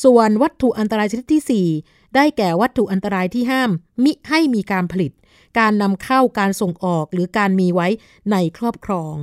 [0.04, 3.70] ส่วนวัตถุอันตรายชนิดที่ 4 ได้แก่วัตถุอันตรายที่ห้าม
[4.04, 5.12] มิให้มีการผลิต
[5.58, 7.88] การนำเข้าการส่งออกหรือการมีไว้
[8.32, 9.14] ในครอบครอง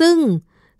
[0.00, 0.16] ซึ่ง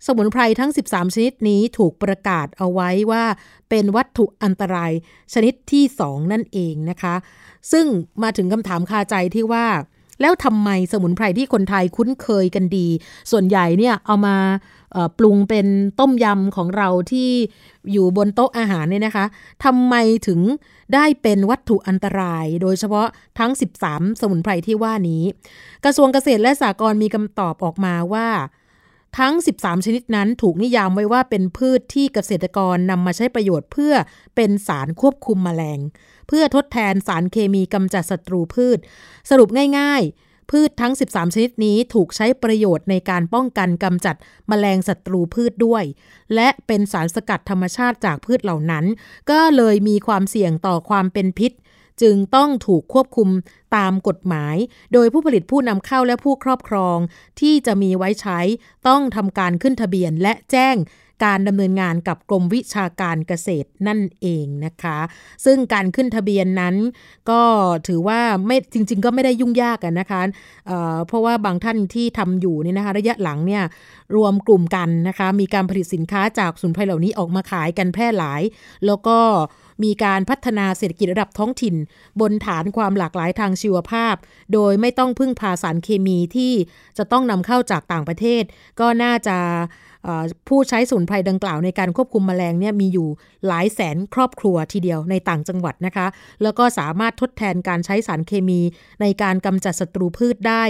[0.05, 3.23] สมุนไพรทั้ง 13 ชนิดนี้ถูกประกาศเอาไว้ว่า
[3.69, 4.91] เป็นวัตถุอันตราย
[5.33, 7.15] ชนิดที่ 2 นั่นเองนะคะ
[7.71, 7.85] ซึ่ง
[8.23, 9.67] มาถึงคำถามคาใจที่ว่า
[10.21, 12.87] แล้วทำไมสมุนไพรที่คนไทยคุ้นเคยกันดี
[13.31, 14.37] ส่วนใหญ่เนี่ยเอามา
[15.17, 15.67] ปรุงเป็น
[15.99, 17.29] ต้มยำของเราที่
[17.91, 19.25] อยู่บนโต๊ะอาหารเนี่ยนะคะ
[19.63, 19.95] ทำไม
[20.27, 20.39] ถึง
[20.93, 23.07] ได้เป็นวัตถุอันตราย โดยเฉพาะ
[23.39, 23.51] ทั้ง
[23.85, 25.23] 13 สมุนไพรที่ว่านี้
[25.83, 28.29] กระทรวงเกษตรและสหกรณ์มีคำตอบออกมาว่า
[29.19, 33.93] ทั้ง 13 ชนิดนั้นถูกนิยามไว้ว่าเป็นพืชที่เกษตรกรนำมาใช้ประโยชน์เพื่อ
[34.35, 35.79] เป็นสารควบคุมแมลง
[36.27, 38.77] เพื่อทดแทนสารเคมีกำจัดศัตรูพืช
[39.29, 39.49] สรุป
[39.79, 44.15] ง่ายๆ พืชทั้ง 13 ชนิดนี้ถูกใช้ประโยชน์ในการป้องกันกำจัด
[44.47, 45.83] แมลงศัตรูพืชด้วย
[46.35, 48.85] และเป็นสารสกัดธรรมชาติจากพืชเหล่านั้น
[49.31, 51.51] ก็เลยมีความเสี่ยงต่อความเป็นพิษ
[52.01, 53.29] จึงต้องถูกควบคุม
[53.75, 54.55] ตามกฎหมาย
[54.93, 56.97] โดยผู้ผลิตผู้นำเข้าและผู้ครอบครอง
[57.39, 58.39] ที่จะมีไว้ใช้
[58.87, 60.75] ต้องทำการขึ้นทะเบียนและแจ้ง
[61.23, 64.99] การดำเนินงานกับกรมวิชาการเกษตรนั่นเองนะคะ
[65.45, 66.75] ซึ่งการขึ้นทะเบียนนั้น
[67.29, 67.41] ก็
[67.87, 70.21] ถือว่าไม่จริง ๆ ก็ไม่ได้ยุ่งยากกันนะคะ
[70.67, 73.63] เเพราะว่าบางท่านที่ทำอยู่เนี่ยนะคะระยะหลังเนี่ย
[74.15, 78.41] รวมกลุ่มกันนะคะมีการผลิตสินค้าจากสมุนไพรเหล่านี้ออกมาขายกันแพร่หลาย
[78.85, 79.17] แล้วก็
[79.83, 81.75] มีการพัฒนาเศรษฐกิจระดับท้องถิ่น
[82.21, 84.15] บนฐานความหลากหลายทางชีวภาพ
[84.53, 86.53] โดยไม่ต้องพึ่งพาสารเคมีที่
[86.97, 88.43] จะต้องนำเข้าจากต่างประเทศ
[88.79, 89.37] ก็น่าจะ
[90.47, 93.07] ผู้ใช้สมุนไพรดังกล่าวในการควบคุมแมลงเนี่ยมีอยู่
[93.47, 96.07] หลายแสนครอบครัวทีเดียวในต่างจังหวัดนะคะ
[96.43, 98.61] แล้วก็สามารถทดแทนการใช้สารเคมี
[99.01, 100.63] ในการกำจัดศัตรูพืชได้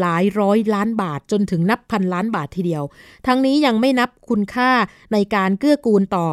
[0.00, 2.84] หลายร้อยล้านบาทจนถึงนับพันล้านบาททีเดียว
[3.26, 4.70] ทั้งนี้ยังไม่นับคุณค่า
[5.12, 6.26] ในการเกื้อกูลต่อ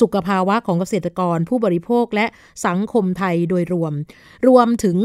[0.00, 2.26] สุขภาวะของเกษตรกรผู้บริโภคและ
[2.66, 3.92] สังคมไทยโดยรวม
[4.48, 4.98] รวมถึง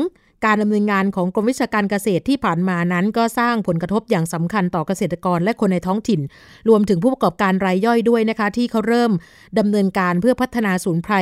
[0.45, 6.21] การดำเนินงานของกรมวิชาการเกษตรที่ผ่านมานั้น ก็สร้างผลกระทบอย่างสำคัญต่อเกษตรกรและคนในท้องถิ่น
[6.69, 9.11] รวมถึงผู้ประกอบการรายย่อยด้วยนะคะ ที่เขาเริ่ม
[9.59, 11.15] ดำเนินการเพื่อพัฒนาศูนย์ไพร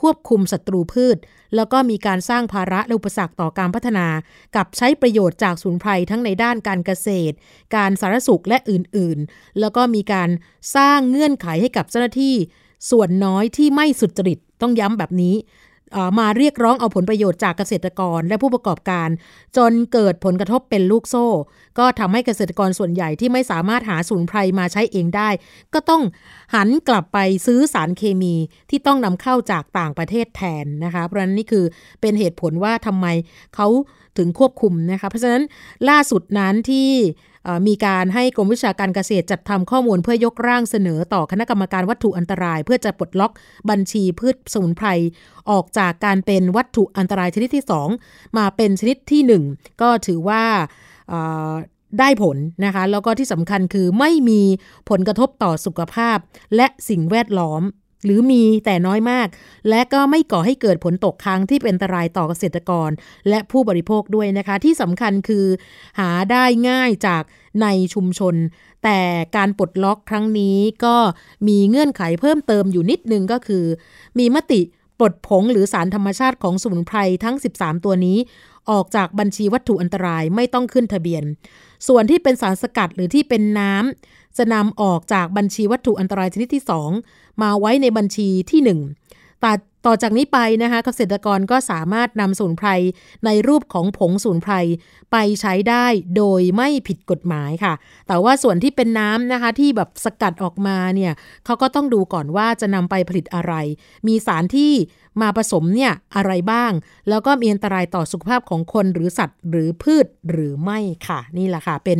[0.00, 1.16] ควบคุมศัตรูพืช
[1.56, 4.06] แล้วก็มีการสร้างภาระและอุปสรรคต่อการพัฒนา
[4.56, 7.34] กับใช้ประโยชน์จากศูนย์ไพรทั้งในด้านการเกษตร
[7.76, 10.30] การสารสุขและอื่นๆ แล้วก็มีการ
[10.76, 12.34] สร้างเงื่อนไขให้กับเจ้าหน้าที่
[12.90, 15.34] ส่วนน้อยที่ไม่สุจริตต้องย้ำแบบนี้
[16.18, 19.08] มาเรียกร้องเอาผลประโยชน์จากเกษตรกรและผู้ประกอบการ
[19.56, 21.26] จนเกิดผลกระทบเป็นลูกโซ่
[21.78, 25.28] ก็ทำให้เกษตรกรส่วนใหญ่ที่ไม่สามารถหาสูนไพรมาใช้เองได้
[25.74, 26.02] ก็ต้อง
[26.54, 28.34] หันกลับไปซื้อสารเคมี
[28.70, 31.64] ที่ต้องนำเข้าจากต่างประเทศแทนนะคะเพราะนั้นนี่คือ
[32.00, 33.06] เป็นเหตุผลว่าทำไม
[33.56, 33.68] เขา
[34.18, 35.42] ถึงควบคุมนะคะเพราะฉะนั้น
[35.88, 36.90] ล่าสุดนั้นที่
[37.66, 43.32] มีการให้กรมวิชาการเกษตรจัดทำข้อมูลเพื่อยกร่างเสนอต่อคณะกรรมการวัตถุอันตราย เพื่อจะปลดล็อก
[43.70, 44.88] บัญชีพืชสมุนไพร
[45.50, 47.64] ออกจากการเป็นวัตถุอันตรายชนิดที่
[48.00, 50.44] 2 มาเป็นชนิดที่ 1 ก็ถือว่า
[51.98, 54.42] ได้ผลนะคะ แล้วก็ที่สำคัญคือไม่มี
[54.90, 56.18] ผลกระทบต่อสุขภาพ
[56.56, 57.62] และสิ่งแวดล้อม
[58.04, 59.28] หรือมีแต่น้อยมาก
[59.68, 62.90] และก็ไม่ก่อให้เกิดผลตกค้างที่เป็นอันตรายต่อเกษตรกร
[63.28, 65.46] และผู้บริโภคด้วยนะคะ ที่สำคัญคือ
[65.98, 67.22] หาได้ง่ายจาก
[67.62, 68.34] ในชุมชน
[68.84, 68.98] แต่
[69.36, 70.96] การปลดล็อกครั้งนี้ก็
[71.48, 73.64] มีเงื่อนไขเพิ่มเติมอยู่นิดนึงก็คือ
[74.18, 74.60] มีมติ
[75.00, 78.18] ปลดผงหรือสารธรรมชาติของสมุนไพรทั้ง 13 ตัวนี้
[78.70, 81.24] ออกจากบัญชีวัตถุอันตรายไม่ต้องขึ้นทะเบียน
[81.88, 86.64] ส่วนที่เป็นสารสกัดหรือที่เป็นน้ำจะนำออกจากบัญชีวัตถุอันตรายชนิดที่
[87.02, 89.52] 2 มาไว้ในบัญชีที่ 1 แต่
[89.86, 92.68] ต่อจากนี้ไปนะคะเกษตรกรก็สามารถนำสมุนไพร
[93.24, 94.54] ในรูปของผงสมุนไพร
[95.12, 97.74] ไปใช้ได้โดยไม่ผิดกฎหมายค่ะ
[98.08, 101.12] แต่ว่าส่วนที่เป็นน้ำนะคะที่แบบสกัดออกมาเนี่ย
[101.44, 103.54] เขาก็ต้องดูก่อนว่าจะนำไปผลิตอะไร
[104.06, 104.72] มีสารที่
[105.20, 106.72] มาผสมเนี่ยอะไรบ้าง
[107.08, 111.98] แล้วก็มีอันตรายต่อสุขภาพของคนหรือสัตว์หรือพืชหรือไม่ค่ะ นี่แหละค่ะ เป็น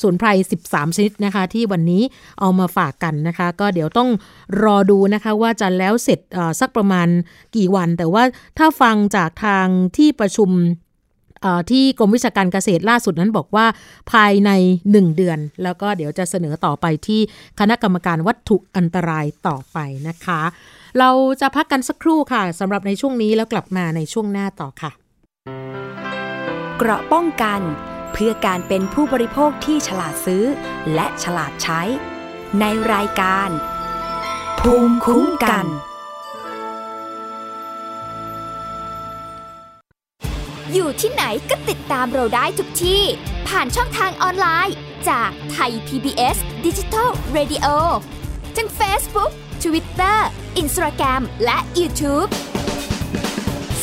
[0.00, 0.28] สูนไพร
[0.62, 2.02] 13 ชนิดนะคะ ที่วันนี้
[2.40, 4.10] เอามาฝากกันนะคะ ก็เดี๋ยวต้อง
[4.62, 6.20] รอดูนะคะว่าจะแล้วเสร็จ
[6.60, 7.08] สักประมาณ
[7.56, 8.22] กี่วัน แต่ว่า
[8.58, 10.50] ถ้าฟังจากทางที่ประชุม
[11.70, 13.66] ที่กรมวิชาการเกษตรล่าสุดนั้นบอกว่า
[14.12, 14.50] ภายใน
[14.82, 17.20] 1 เดือน แล้วก็เดี๋ยวจะเสนอต่อไปที่
[17.60, 20.42] คณะกรรมการวัตถุอันตรายต่อไปนะคะ
[21.00, 24.90] เราจะพักกันสักครู่ค่ะสำหรับในช่วงนี้แล้วกลับมาในช่วงหน้าต่อค่ะ
[26.78, 27.60] เกราะป้องกัน
[28.12, 30.44] เพื่อการเป็นผู้บริโภคที่ฉลาดซื้อ
[30.94, 31.80] และฉลาดใช้
[32.60, 33.48] ในรายการ
[34.60, 35.66] ภูมิคุ้มกัน
[40.72, 43.02] อยู่ที่ไหนก็ติดตามเราได้ทุกที่
[43.48, 44.76] ผ่านช่องทางออนไลน์
[45.08, 47.66] จากไทย PBS Digital Radio
[48.56, 49.32] ทั้ง Facebook
[49.64, 50.18] Twitter
[50.60, 52.30] Instagram และ YouTube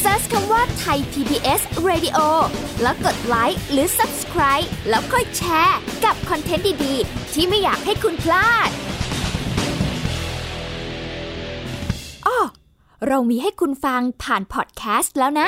[0.02, 2.18] Search คำว่าไทย PBS Radio
[2.82, 8.70] แล้วกดไลค์หรือ Subscribe แล้วค่อยแชร์ กับคอนเทนต์ดี ๆ ที่ไม่อยากให้คุณพลาด
[12.28, 12.40] อ้อ
[13.08, 15.48] เรามีให้คุณฟังผ่านพอดแคสต์แล้วนะ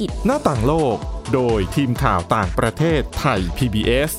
[0.25, 0.97] หน้าต่างโลก
[1.33, 4.11] โดยทีมข่าวต่างประเทศไทย PBS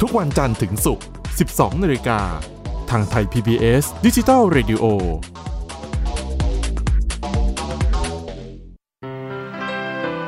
[0.00, 1.06] ทุกวันจันทร์ถึงศุกร์
[1.44, 2.20] 12 นาฬิกา
[2.90, 4.84] ทางไทย PBS ดิจิทัล Radio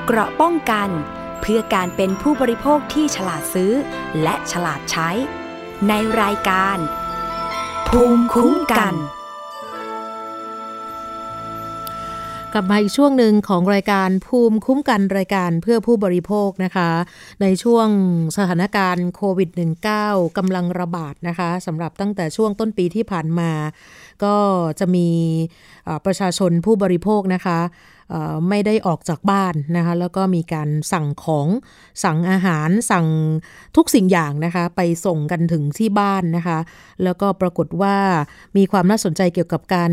[0.06, 0.88] เกราะป้องกัน
[1.40, 3.72] เพื่อการเป็นผู้บริโภคที่ฉลาดซื้อ
[4.22, 5.10] และฉลาดใช้
[5.88, 6.78] ในรายการ
[7.88, 8.94] ภูมิคุ้มกัน
[12.54, 16.90] กลับมาอีกช่วงหนึ่งของรายการภูมิคุ้มกันรายการเพื่อผู้บริโภคนะคะ
[17.42, 17.88] ในช่วง
[18.36, 19.50] สถานการณ์โควิด
[19.92, 23.50] -19 กำลังระบาดนะคะสำหรับตั้งแต่ช่วงต้นปีที่ผ่านมา
[24.24, 24.36] ก็
[24.80, 25.08] จะมี
[26.06, 27.58] ประชาชนผู้บริโภคนะคะ
[28.48, 31.46] ไม่ได้ออกจากบ้านนะคะแล้วก็มีการสั่งของ
[32.04, 33.06] สั่งอาหารสั่ง
[33.76, 36.58] ทุกสิ่งอย่างนะคะไปส่งกันถึงที่บ้านนะคะ
[37.04, 37.96] แล้วก็ปรากฏว่า
[38.56, 39.92] มีความน่าสนใจเกี่ยวกับการ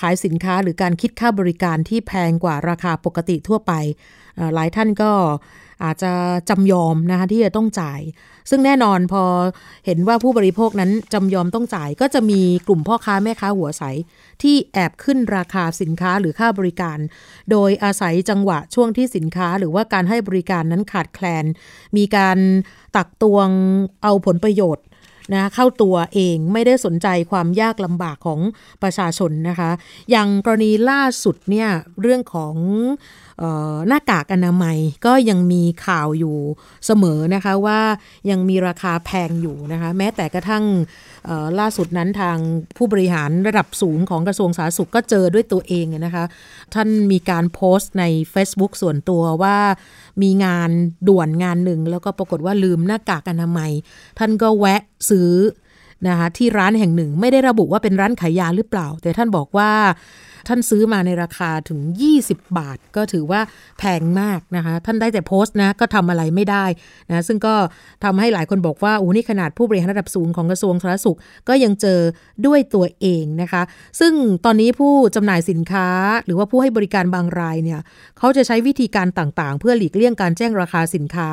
[0.00, 3.72] ขายสินค้าหรือการคิดค่าบริการที่แพงกว่าราคาปกติทั่วไป
[4.54, 5.12] หลายท่านก็
[5.84, 6.12] อาจจะ
[6.50, 8.00] จำยอมนะคะที่จะต้องจ่าย
[8.50, 9.22] ซึ่งแน่นอนพอ
[9.86, 13.82] เห็นว่าผู้บริโภคนั้นจำยอมต้องจ่าย ก็จะมีกลุ่มพ่อค้าแม่ค้าหัวใส
[14.42, 16.98] ที่แอบขึ้นราคาสินค้าหรือค่าบริการ
[17.50, 21.44] โดยอาศัยจังหวะช่วงที่สินค้าหรือว่าการให้บริการนั้นขาดแคลน
[21.96, 22.38] มีการ
[22.96, 23.48] ตักตวง
[24.02, 24.84] เอาผลประโยชน์
[25.34, 28.40] นะเข้าตัวเองไม่ได้สนใจความยากลำบากของ
[28.82, 29.70] ประชาชนนะคะ
[30.10, 31.68] อย่างกรณีล่าสุดเนี่ย
[32.02, 32.54] เรื่องของ
[33.88, 36.36] หน้ากากอนามัยก็ยังมีข่าวอยู่
[36.86, 37.80] เสมอนะคะว่า
[38.30, 40.64] ยังมีราคาแพงอยู่นะคะแม้แต่กระทั่ง
[41.58, 42.36] ล่าสุดนั้นทาง
[42.76, 46.24] ผู้บริหารระดับสูงของกระทรวงสาธารณสุขก็เจอด้วยตัวเองนะคะ
[46.74, 49.56] ท่านมีการโพสต์ใน Facebook ส่วนตัวว่า
[50.22, 50.70] มีงาน
[51.08, 53.70] ด่วนงานหนึ่ง แล้วก็ปรากฏว่าลืมหน้ากากอนามัย
[54.18, 55.32] ท่านก็แวะซื้อ
[56.08, 59.70] นะคะที่ร้านแห่งหนึ่ง ไม่ได้ระบุว่าเป็นร้านขายยาหรือเปล่า แต่ท่านบอกว่า
[60.48, 61.80] ท่านซื้อมาในราคาถึง
[62.18, 63.40] 20 บาท ก็ถือว่า
[63.78, 66.64] แพงมากนะคะ ท่านได้แต่โพสต์นะก็ทำอะไรไม่ได้
[67.08, 67.54] นะซึ่งก็
[68.04, 72.00] ทำให้หลายคนบอกว่าอ้นี่ขนาดผู้บริหารระดับสูงของกระทรวงสาธารณสุขก็ยังเจอ
[72.46, 73.62] ด้วยตัวเองนะคะ
[74.00, 74.12] ซึ่ง
[74.44, 75.88] ตอนนี้ผู้จำหน่ายสินค้า
[76.24, 77.80] หรือว่าผู้ให้บริการบางรายเนี่ย
[78.18, 81.28] เขาจะใช้วิธีการต่างๆ เพื่อหลีกเลี่ยงการแจ้งราคาสินค้า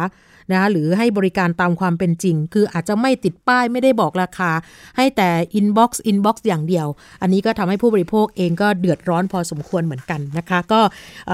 [0.52, 4.52] นะคะหรือให้บริการตามความเป็นจริง คืออาจจะไม่ติดป้ายไม่ได้บอกราคา
[4.98, 5.30] ให้แต่
[5.60, 6.88] inbox inbox อย่างเดียว
[7.22, 10.82] อันนี้ก็ทำให้ผู้บริโภคเองก็เดือดร้อนพอสมควรเหมือนกันนะคะ ก็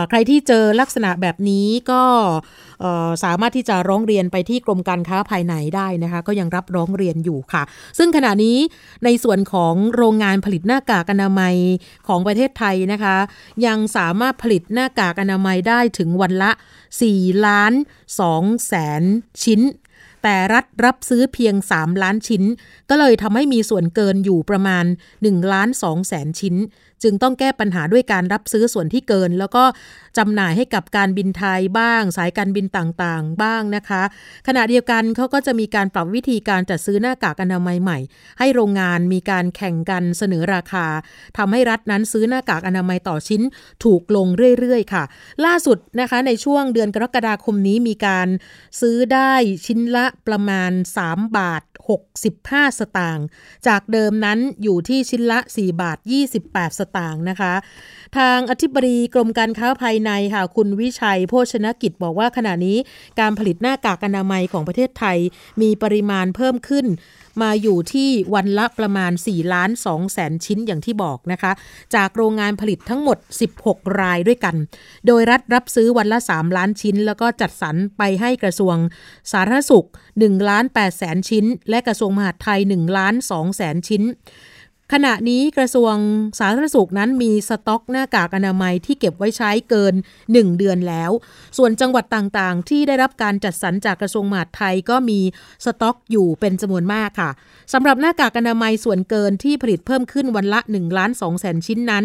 [0.10, 2.02] ใครที่เจอลักษณะแบบนี้ก็
[3.24, 7.64] สามารถที่จะร้องเรียนไปที่กรมการค้าภายในได้นะคะ ก็ยังรับร้องเรียนอยู่ค่ะ
[7.98, 8.58] ซึ่งขณะนี้
[9.06, 11.56] ในส่วนของโรงงานผลิตหน้ากากอนามัย
[12.08, 13.16] ของประเทศไทยนะคะ
[13.66, 16.52] ยังสามารถผลิตหน้ากากอนามัยได้ถึงวันละ
[17.02, 17.74] 4 ล้าน
[18.20, 19.04] 2แสน
[19.44, 19.62] ชิ้น
[20.24, 22.44] แต่รัฐรับซื้อเพียง 3 ล้านชิ้น
[22.90, 24.86] ก็เลยทำให้มีส่วนเกินอยู่ประมาณ
[25.18, 26.56] 1ล้าน2แสนชิ้น
[27.04, 29.64] จึงต้องแก้ปัญหาด้วยการรับซื้อส่วนที่เกิน แล้วก็
[30.18, 34.04] จำหน่ายให้กับการบินไทยบ้าง สายการบินต่างๆ บ้างนะคะ
[34.48, 37.98] ขณะเดียวกันเขาก็จะมีการปรับวิธีการจัดซื้อหน้ากากอนามัยใหม่
[38.40, 40.88] ให้โรงงานมีการแข่งกันเสนอราคา
[41.38, 43.42] ทำให้รัฐนั้นซื้อหน้ากากอนามัยต่อชิ้น
[43.84, 44.28] ถูกลง
[44.60, 45.04] เรื่อยๆ ค่ะ
[45.46, 48.28] ล่าสุดนะคะในช่วงเดือนกรกฎาคมนี้มีการ
[48.82, 49.34] ซื้อได้
[49.66, 50.72] ชิ้นละประมาณ
[51.06, 53.26] 3 บาท 65 สตางค์
[53.68, 55.98] จากเดิมนั้นอยู่ที่ชิ้นละ 4 บาท
[56.40, 57.54] 28 สตางค์นะคะ
[58.18, 62.78] ทางอธิบดีกรมการค้าภายในค่ะคุณวิชัย โภชนกิจบอกว่าขณะนี้
[63.20, 65.18] การผลิตหน้ากากอนามัยของประเทศไทย
[65.62, 66.86] มีปริมาณเพิ่มขึ้น
[67.42, 71.52] มาอยู่ที่วันละประมาณ4ล้าน2แสนชิ้นอย่างที่บอกนะคะ
[71.96, 73.18] จากโรงงานผลิตทั้งหมด
[73.60, 74.56] 16 รายด้วยกัน
[75.08, 78.76] โดยรัฐรับซื้อวันละ 3 ล้านชิ้น แล้วก็จัดสรรไปให้กระทรวง
[79.32, 84.04] สาธารณสุข1ล้าน8แสนชิ้น และกระทรวงมหาดไทย1ล้าน2แสนชิ้น
[84.96, 85.96] ขณะนี้กระทรวง
[86.40, 89.94] สาธารณสุขนั้นมีสต็อกหน้ากากอนามัยที่เก็บไว้ใช้เกิน
[90.26, 91.12] 1 เดือนแล้ว
[91.58, 95.20] ส่วนจังหวัดต่างๆ ที่ได้รับการจัดสรรจากกระทรวงมหาดไทยก็มี
[95.66, 97.32] สต็อกอยู่เป็นจำนวนมากค่ะ
[97.74, 102.04] สำหรับหน้ากากอนามัยส่วนเกินที่ผลิตเพิ่มขึ้นวันละ1ล้าน2แสนชิ้นนั้น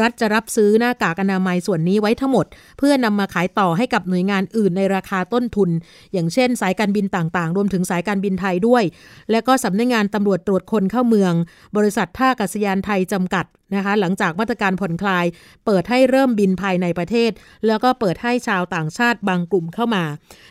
[0.00, 2.46] รัฐจะรับซื้อหน้ากากอนามัยส่วนนี้ไว้ทั้งหมด
[2.78, 5.70] เพื่อนำมาขายต่อให้กับหน่วยงานอื่นในราคาต้นทุน
[6.12, 8.82] อย่างเช่น สายการบินต่างๆ รวมถึงสายการบินไทยด้วย
[9.30, 11.32] และก็สำนักงานตำรวจตรวจคนเข้าเมือง
[11.78, 15.24] บริษัทท่าากาศยานไทยจำกัดนะคะหลังจากมาตรการผ่อนคลาย
[15.66, 17.30] เปิดให้เริ่มบินภายในประเทศ
[17.66, 20.04] แล้วก็เปิดให้ชาวต่างชาติบางกลุ่มเข้ามา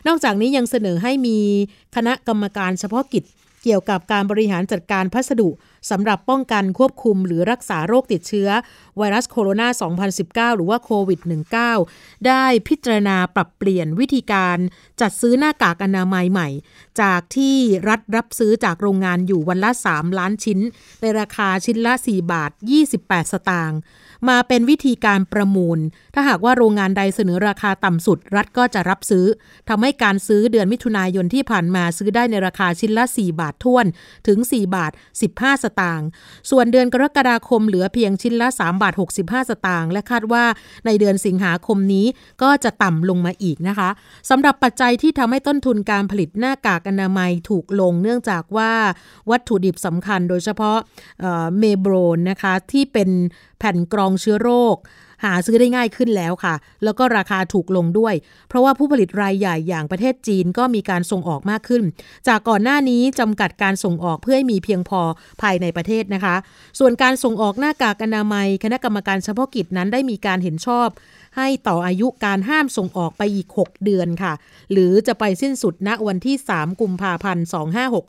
[0.06, 1.38] นอกจากนี้ยังเสนอให้มี
[1.96, 3.24] คณะกรรมการเฉพาะกิจ
[3.62, 5.48] เกี่ยวกับการบริหารจัดการพัสดุ
[5.90, 8.48] สำหรับป้องกันควบคุมหรือรักษาโรคติดเชื้อ
[8.98, 11.20] ไวรัสโคโรนา 2019 หรือว่าโควิด
[11.72, 14.58] -19 ได้พิจารณาปรับเปลี่ยนวิธีการ
[15.00, 16.48] จัดซื้อหน้ากากอนามัยใหม่
[17.00, 17.56] จากที่
[17.88, 20.58] รัฐรับซื้อจากโรงงานอยู่วันละ 3 ล้านชิ้น
[21.00, 22.50] ในราคาชิ้นละ 4 บาท
[22.90, 23.78] 28 สตางค์
[24.28, 25.78] มาเป็นวิธีการประมูล
[26.14, 29.26] ถ้าหากว่าโรงงานใดเสนอราคาต่ำสุด รัฐก็จะรับซื้อ
[29.68, 33.86] ทำให้การซื้อเดือนมิถุนายนที่ผ่านมาซื้อได้ในราคาชิ้นละ 4 บาทท้วน
[34.26, 34.92] ถึง 4 บาท
[35.26, 36.08] 15 สตางค์
[36.50, 40.44] ส่วนเดือนกรกฎาคมเหลือเพียงชิ้นละ 3 บาท 65 สตางค์และคาดว่า
[40.86, 42.06] ในเดือนสิงหาคมนี้
[42.42, 43.90] ก็จะต่ำลงมาอีกนะคะ
[44.30, 48.72] สำหรับปัจจัยที่ทำให้ต้นทุนการผลิตหน้ากากอนามัยถูกลง เนื่องจากว่า
[49.30, 50.78] วัตถุดิบสำคัญโดยเฉพาะ
[51.58, 53.10] เมโบรนนะคะที่เป็น
[53.60, 54.76] แผ่นกรองเชื้อโรค
[55.24, 58.14] หาซื้อได้ง่ายขึ้นแล้วค่ะ แล้วก็ราคาถูกลงด้วย
[58.48, 61.82] เพราะว่าผู้ผลิตรายใหญ่อย่างประเทศจีนก็มีการส่งออกมากขึ้น
[62.28, 65.00] จากก่อนหน้านี้จำกัดการส่งออกเพื่อให้มีเพียงพอ
[65.42, 66.36] ภายในประเทศนะคะ
[66.78, 70.88] ส่วนการส่งออกหน้ากากอนามัย คณะกรรมการเฉพาะกิจนั้นได้มีการเห็นชอบ
[71.36, 74.32] ให้ต่ออายุการห้ามส่งออกไปอีก 6 เดือนค่ะ
[74.72, 77.44] หรือจะไปสิ้นสุดณวันที่ 3 กุมภาพันธ์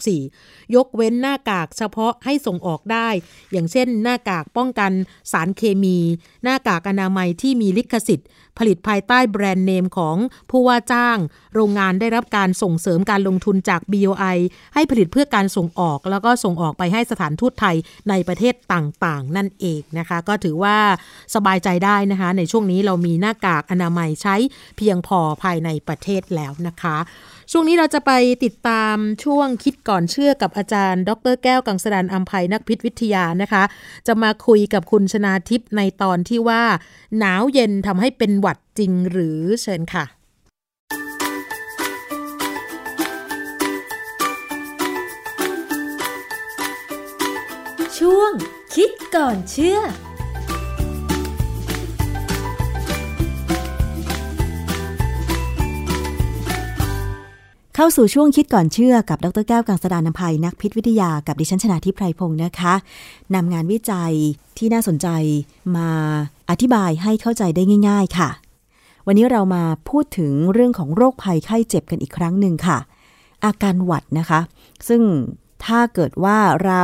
[0.06, 3.10] 2564 ยกเว้นหน้ากากเฉพาะให้ส่งออกได้
[3.52, 4.92] อย่างเช่นหน้ากากป้องกัน
[5.32, 5.98] สารเคมี
[6.44, 10.18] หน้ากากอนามัยที่มีลิขสิทธิ์ผลิตภายใต้แบรนด์เนมของ
[10.52, 11.18] ผู้ว่าจ้าง
[11.56, 14.38] โรงงานได้รับการส่งเสริมการลงทุนจาก BOI
[14.74, 17.76] ให้ผลิตเพื่อการส่งออก แล้วก็ส่งออกไปให้สถานทูตไทย
[18.10, 20.78] ในประเทศต่างๆ นั่นเองนะคะ ก็ถือว่า
[21.36, 24.36] สบายใจได้นะคะ ในช่วงนี้เรามีหน้ากากอนามัยใช้
[24.78, 26.98] เพียงพอภายในประเทศแล้วนะคะ
[27.54, 28.12] ช่วงนี้เราจะไป
[28.46, 33.64] ติดตามช่วงคิดก่อนเชื่อกับอาจารย์ ดรแก้วกังสดานอัมภัยนักพิษวิทยานะคะ
[34.08, 36.64] จะมาคุยกับคุณชนาทิพย์ในตอนที่ว่า
[37.18, 40.06] หนาวเย็นทำให้เป็นหวัดจริงหรือเชิญค่ะ
[47.98, 48.32] ช่วง
[48.76, 49.80] คิดก่อนเชื่อ
[57.84, 62.74] เข้าสู่ช่วงคิดก่อนเชื่อกับดรแก้วกังสดานนภัยนักพิษวิทยากับดิฉันชนาทิพไพรพงศ์นะคะ
[63.36, 64.14] นำงานวิจัย
[64.58, 65.08] ที่น่าสนใจ
[65.76, 65.90] มา
[66.50, 68.30] อธิบายให้เข้าใจได้ง่าย ๆ ค่ะ
[69.08, 72.78] วันนี้เรามาพูดถึงเรื่องของโรคภัยไข้เจ็บกันอีกครั้งหนึ่งค่ะ
[73.46, 74.40] อาการหวัดนะคะ
[74.88, 75.02] ซึ่ง
[75.66, 76.84] ถ้าเกิดว่าเรา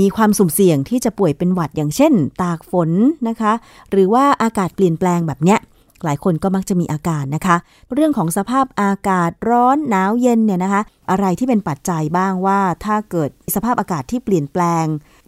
[0.00, 2.90] มีความสุ่มเสี่ยงที่จะป่วยเป็นหวัดอย่างเช่น ตากฝน
[3.28, 3.52] นะคะ
[3.90, 5.60] หรือว่าอากาศเปลี่ยนแปลงแบบเนี้ย
[6.04, 7.56] หลายคนก็มักจะมีอาการนะคะ
[7.94, 14.84] เรื่องของสภาพอากาศร้อนหนาวเย็นเนี่ยนะคะ อะไรที่เป็นปัจจัยบ้างว่าถ้าเกิดสภาพอากาศที่เปลี่ยนแปลง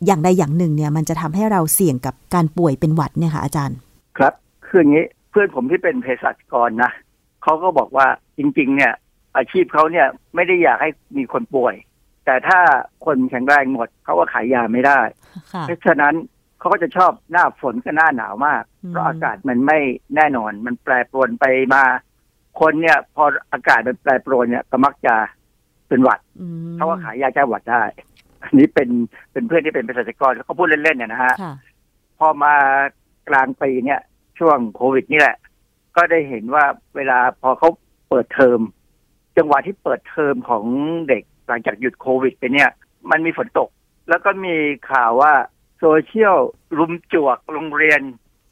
[0.07, 3.77] อย่างใดอย่างหนึ่งเนี่ยมันจะทำให้เราเสี่ยงกับการป่วยเป็นหวัดเนี่ยค่ะอาจารย์
[4.19, 4.35] ครับ
[4.67, 6.91] คืออย่างนี้เพื่อนผมที่เป็นเภสัชกรนะ
[7.43, 8.07] เขาก็บอกว่า
[8.39, 8.93] จริง ๆ เนี่ย
[9.37, 11.75] อาชีพเขาเนี่ยไม่ได้อยากให้มีคนป่วย
[12.25, 12.61] แต่ถ้า
[13.05, 15.01] คนแข็งแรงหมดเขาก็ขายยาไม่ได้
[15.63, 16.15] เพราะฉะนั้น
[16.61, 19.79] เขาก็จะชอบหน้าฝนกับหน้าหนาวมาก เพราะอากาศมันไม่
[20.17, 21.45] แน่นอน มันแปรปรวนไป
[21.75, 21.83] มา
[22.61, 25.15] คนเนี่ย พออากาศมันแปรปรวนเนี่ยก็มักจะ
[25.89, 26.21] เป็นหวัด
[26.77, 27.83] เขาก็ขายยาแก้หวัดได้
[28.43, 28.89] อันนี้เป็น
[29.33, 31.35] เป็นเพื่อนที่เป็นเภสัชกรเขาพูดเล่นๆเนี่ยนะฮะ
[32.19, 32.55] พอมา
[33.29, 34.01] กลางปีเนี่ย
[34.39, 35.37] ช่วงโควิดนี่แหละ
[35.97, 36.65] ก็ได้เห็นว่า
[36.97, 37.69] เวลาพอเขา
[38.09, 38.61] เปิดเทอม
[39.37, 40.65] จังหวะที่เปิดเทอมของ
[41.09, 42.71] เด็กหลังจากหยุดโควิดไปเนี่ย
[43.11, 43.69] มันมีฝนตก
[44.09, 44.55] แล้วก็มี
[44.91, 45.33] ข่าวว่า
[45.81, 46.39] โซเชียล
[46.79, 48.01] รุมจวกโรงเรียน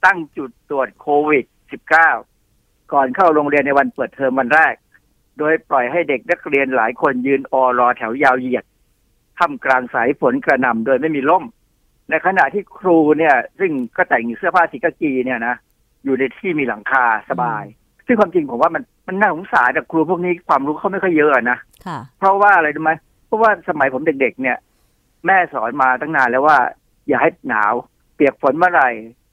[0.05, 1.45] ตั้งจุดตรวจโควิด
[2.19, 4.75] -19 ก่อนเข้าโรงเรียนในวันเปิดเทอมวันแรก
[5.39, 8.65] โดยปล่อยให้เด็กนักเรียนหลายคนยืนออรอแถวยาวเหยียด
[9.39, 11.45] ท่ามกลางสายฝนกระหน่ำโดยไม่มีร่ม
[12.11, 15.55] ในขณะที่ครูเนี่ย ซึ่งก็แต่งเสื้อผ้าสีกากีเนี่ยนะ
[16.05, 17.65] อยู่ในที่มีหลังคาสบาย
[18.07, 22.93] ซึ่งความจริงผมว่ามันมันน่าสงสารแต่ครูพวกนี้ความรู้เขาไม่ค่อยเยอะนะค่ะเพราะว่าอะไรรู้ไหม
[23.27, 24.57] เพราะว่าสมัยผมเด็กๆเนี่ย
[25.27, 26.59] แม่สอนมาตั้งนานแล้วว่า
[27.09, 27.75] อย่าให้หนาว
[28.15, 28.89] เปียกฝนเมื่อไหร่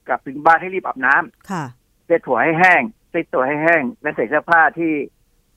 [0.08, 1.64] กลับถึงบ้านให้รีบอาบน้ำค่ะ
[2.06, 4.92] เช็ดถั่วให้แห้งเช็ดตัวให้แห้ง และใส่เสื้อผ้าที่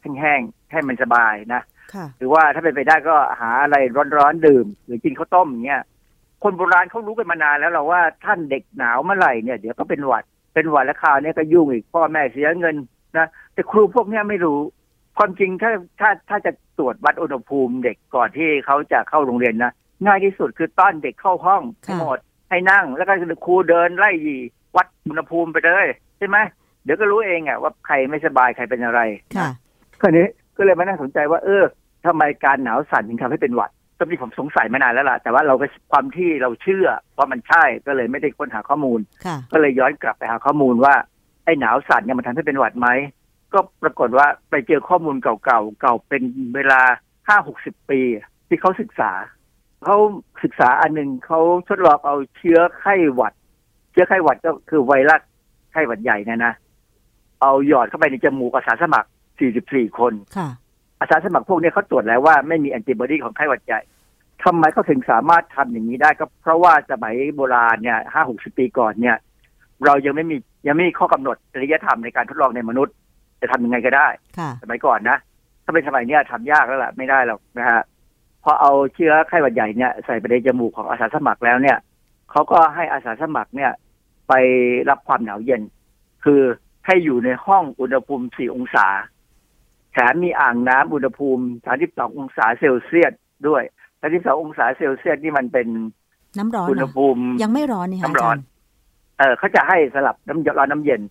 [0.02, 1.62] แห้งๆให้มันสบายนะ
[1.94, 3.76] ค่ะหรือว่าถ้าเป็นไปได้ก็หาอะไร
[4.18, 5.84] ร้อนๆดื่ม หรือกินข้าวต้มอย่างเงี้ย
[6.44, 12.76] คนโบราณเขารู้กันมานานแล้วเราว่าท่านเด็กหนาวเมื่อไหร่เนี่ยเดี๋ยวก็เป็นหวัดเป็นหวัดแล้วคราวนี้ก็ยุ่งอีกพ่อแม่เสียเงิน
[13.18, 14.60] นะแต่ครูพวกเนี้ยไม่รู้
[15.18, 19.72] ความจริงถ้าถ้าถ้าจะตรวจวัดอุณหภูมิเด็กก่อนที่เขาจะเข้าโรงเรียนนะ
[20.06, 22.20] ง่ายที่สุดคือต้อนเด็กเข้าห้องให้หมด
[22.50, 23.14] ให้นั่ง แล้วก็
[23.46, 24.38] ครูเดินไล่ยี
[24.76, 25.88] วัดอุณหภูมิไปเลย
[26.18, 26.38] ใช่ไหม
[26.84, 29.02] เดี๋ยวก็รู้เองอะว่าใครไม่สบายใครเป็นอะไร
[29.38, 29.50] ค่ะ
[30.02, 30.28] คราวนี้
[30.58, 31.64] ก็เลยมานั่งสนใจว่า เออ
[32.06, 36.88] ทำไมการหนาวสั่นถึงทำให้เป็นหวัดตอนนี้ผมสงสัยมานานแล้วล่ะ แต่ว่าเราก็ความที่เราเชื่อ
[37.18, 40.94] ว่ามันใช่ก็เลยไม่ได้ค้นหาข้อมูลค่ะก็เลยย้อนกลับไปหาข้อมูลว่า
[41.46, 42.88] ไอ้หนาวสั่นเนี่ยมันทำให้เป็นหวัดไหม
[43.54, 46.24] ก็ปรากฏว่าไปเจอข้อมูลเก่าๆเก่าเป็น
[46.56, 46.82] เวลา
[47.28, 48.02] ห้าหกสิบปี
[48.48, 49.12] ที่เขาศึกษา
[49.84, 49.98] เขา
[50.44, 53.34] ศึกษาอันหนึ่งเขาทดลองเอาเชื้อไข้หวัด
[53.92, 55.22] เชื้อไข้หวัดก็คือไวรัส
[55.72, 56.54] ไข้หวัดใหญ่เนะนะ
[57.42, 59.10] เอาหยอดเข้าไปในจมูกอาสาสมัคร
[59.52, 60.50] 44 คนค่ะ
[61.00, 63.82] อาสาสมัครพวกนี้เขาตรวจแล้วว่าไม่มีแอนติบอดีของไข้หวัดใหญ่
[64.44, 69.18] ทำไมเขาถึงสามารถทำอย่างนี้ได้ก็เพราะว่าสมัยโบราณเนี่ยห้าหกสิบปีก่อนเนี่ย
[69.86, 72.96] เรายังไม่มียังไม่มีข้อกำหนดจริยธรรมในการทดลองในมนุษย์
[73.42, 74.08] จะทำยังไงก็ได้
[74.38, 75.18] ค่ะสมัยก่อนนะ
[75.64, 77.82] ถ้าเป็นสมัยเนี้ยทำยากแล้วล่ะไม่ได้หรอกนะฮะ
[78.44, 81.78] พอเอาเชื้อไข้หวัดใหญ่เนี่ยใส่ไปในจมูกของอาสาสมัครแล้วเนี่ย
[82.32, 83.72] เขาก็ให้อาสาสมัครเนี่ย
[84.28, 84.34] ไป
[84.90, 85.62] รับความหนาวเย็น
[86.24, 86.42] คือ
[86.86, 88.88] ให้อยู่ในห้องอุณหภูมิ 4 องศา
[89.92, 91.44] แถมมีอ่างน้ำอุณหภูมิ
[91.80, 93.14] 32 องศาเซลเซียส
[93.48, 93.64] ด้วย
[94.02, 95.68] 32 องศาเซลเซียสนี่มันเป็น
[96.38, 98.44] น้ำร้อนอุณเหรหอภูมิยังไม่ร้อนนี่ค่ะน้ำร้อนาจาย์
[99.18, 101.02] เออเขาจะให้สลับน้ำร้อนน้ำเย็น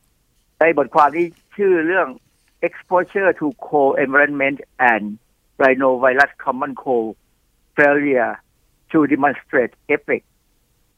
[0.60, 1.26] ในบทความที่
[1.56, 2.08] ชื่อเรื่อง
[2.66, 4.58] exposure to cold environment
[4.92, 5.04] and
[5.62, 7.10] rhinovirus common cold
[7.76, 8.32] failure
[8.90, 10.26] to demonstrate effect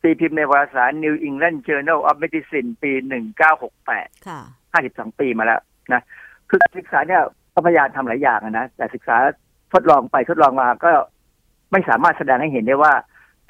[0.03, 2.93] ตีพิมพ์ในวารสาร New England Journal of Medicine ปี
[3.59, 4.41] 1968 ค่ะ
[4.81, 5.61] 52 ปีมาแล้ว
[5.93, 6.03] นะ
[6.49, 7.23] คือการศึกษาเนี่ย
[7.55, 9.17] ก็พยายามทำหลายอย่างอะนะ แต่ศึกษา
[9.73, 10.91] ทดลองไปทดลองมาก็
[11.73, 12.95] ไม่สามารถแสดงให้เห็นได้ว่า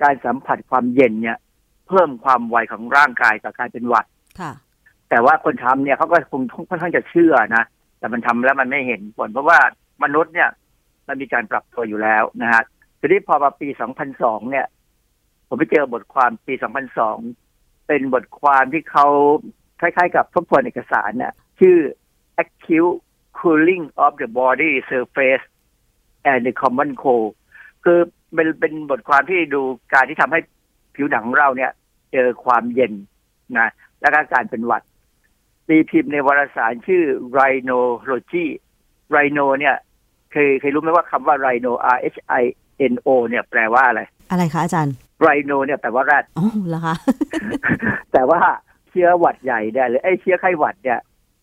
[0.02, 1.38] การสัมผัสความเย็นเนี่ย
[1.88, 4.06] เพิ่มความไวของร่างกายต่อการเป็นหวัด
[4.40, 4.52] ค่ะ
[5.10, 7.64] แต่ว่าคนทำเนี่ยเขาก็คงค่อนข้างจะเชื่อนะ
[7.98, 9.58] แต่มันทำแล้วมันไม่เห็นผลเพราะว่า
[10.04, 10.48] มนุษย์เนี่ย
[11.10, 12.62] มันมีการปรับตัวอยู่แล้วนะฮะ
[13.00, 13.68] ทีนี้พอมาปี
[14.10, 14.66] 2002 เนี่ย
[15.48, 16.54] ผมไปเจอบทความปี
[17.20, 19.06] 2002 เป็นบทความที่เขา
[19.80, 21.76] คล้ายๆ กับทบทวนเอกสารเนี่ยชื่อ
[22.42, 22.98] acute
[23.38, 25.44] cooling of the body surface
[26.30, 27.30] and the common cold
[27.84, 27.98] คือ
[28.34, 30.40] เป็นเป็นบทความที่ดูการที่ทำให้
[30.94, 31.70] ผิวหนังของเราเนี่ย
[32.12, 32.92] เจอความเย็น
[33.58, 33.68] นะ
[34.00, 34.82] แล้วก็การเป็นหวัด
[35.68, 37.04] ตีพิมพ์ในวารสารชื่อ
[37.38, 38.46] Rhinology
[39.14, 39.76] Rhino เนี่ย
[40.32, 42.44] เคยเคยรู้ไหมว่าคำว่า Rhino R H I
[42.92, 44.00] N O เนี่ยแปลว่าอะไร
[44.30, 44.94] อะไรคะอาจารย์
[45.26, 46.96] Rhino เนี่ยแปลว่าแรดอ๋อเหรอคะ
[48.12, 48.40] แต่ว่า
[48.90, 50.98] เชื้อหวัดใหญ่เนี่ยหรือไอ้เชื้อไข้หวัดเนี่ย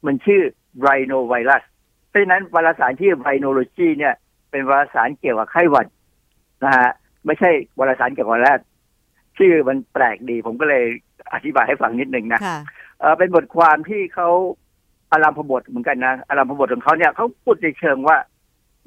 [0.05, 0.41] มันชื่อ
[0.85, 1.63] rhinovirus
[2.09, 4.13] เพราะฉะนั้นวารสารที่ rhinology เนี่ย
[4.51, 5.87] เป็นวารสารเกี่ยวกับไข้หวัด
[6.63, 6.89] นะฮะ
[7.25, 8.59] ไม่ใช่วารสารเกี่ยวกับแรด
[9.37, 10.83] ชื่อมันแปลกดี ผมก็เลย
[11.33, 12.59] อธิบายให้ฟังนิดหนึ่งนะค่ะ
[12.99, 14.29] เออเป็นบทความที่เขา
[15.11, 18.17] อารามพบทเหมือนกันนะอารามพบทของเขาเนี่ยเขาพูดในเชิงว่า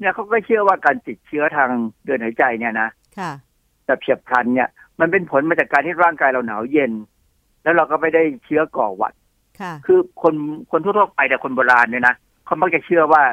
[0.01, 1.69] เนี่ยเขาก็เชื่อว่าการติดเชื้อทาง
[2.05, 2.89] เดินหายใจเนี่ยนะ
[3.19, 3.31] ค่ะ
[3.85, 6.91] แบบเฉียบพลันเนี่ย มันเป็นผลมาจากการที่ร่างกายเราหนาวเย็น
[7.63, 9.13] แล้วเราก็ไม่ได้เชื้อก่อหวัด
[9.61, 10.33] ค่ะคือคน
[10.71, 13.23] คนทั่วๆไปแต่คนโบราณเนี่ยนะเขามักจะเชื่อว่า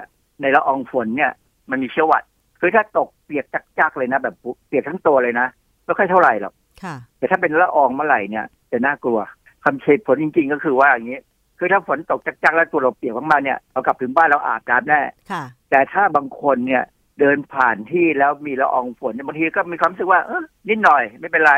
[0.41, 1.33] ในละอองฝนเนี่ย
[1.71, 2.25] มันมีเชื้อหวัด
[2.61, 3.47] คือถ้าตกเปียก
[3.79, 4.35] จักๆเลยนะ แบบ
[4.67, 5.47] เปียกทั้งตัวเลยนะ
[5.85, 9.19] ไม่ค่อยเท่าไหร่หรอกค่ะแต่ถ้าเป็นละอองเมื่อไหร่เนี่ยจะน่ากลัว
[9.65, 11.21] คำเฉดผลจริง ๆ ก็คือว่าอย่างนี้
[11.59, 15.01] คือถ้าฝนตกจักๆแล้วตัวเราเปียกมากๆเนี่ยเรากลับถึงบ้านเราอาบน้ำแน่
[15.31, 16.83] ค่ะแต่ถ้าบางคนเนี่ย
[17.21, 21.55] เดินผ่านที่แล้วมีละอองฝนเนี่ยบางทีก็มีความรู้สึกว่าเออนิดหน่อยไม่เป็นไร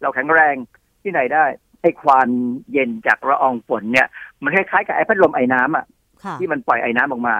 [0.00, 0.54] เราแข็งแรง
[1.02, 1.44] ที่ไหนได้
[1.82, 2.28] ไอ้ความ
[2.72, 4.06] เย็นจากละอองฝนเนี่ย
[4.42, 5.86] มันคล้ายๆกับไอ้พัดลมไอ้น้ำอะ
[6.24, 7.36] ค่ะที่มันปล่อยไอ้น้ำออกมา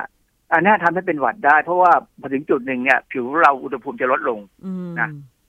[0.53, 5.09] อันนี้ทำให้เป็นหวัดได้ เพราะว่าพอถึงจุดหนึ่งเนี่ย ผิวเราอุณหภูมิจะลดลงอืมนะ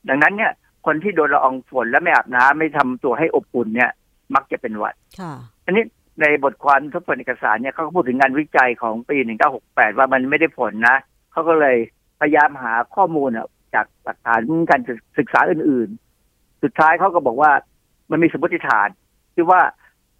[0.09, 0.51] ดังนั้นเนี่ย
[0.85, 3.91] คนที่โดนละอองฝนและไม่อาบน้ำไม่ทำตัวให้อบอุ่นเนี่ย
[4.35, 5.33] มักจะเป็นหวัดค่ะ
[5.65, 5.83] อันนี้
[6.21, 9.17] ในบทความทบทวนเอกสารเนี่ยเขาพูดถึงงานวิจัยของปี
[9.57, 10.97] 1968 ว่ามันไม่ได้ผลนะ
[11.31, 11.77] เขาก็เลย
[12.19, 13.29] พยายามหาข้อมูล
[13.75, 14.39] จากหลักฐาน
[14.71, 14.81] การ
[15.17, 15.89] ศึกษาอื่น
[16.25, 17.51] ๆ สุดท้ายเขาก็บอกว่า
[18.11, 18.87] มันมีสมมติฐาน
[19.33, 19.61] ที่ว่า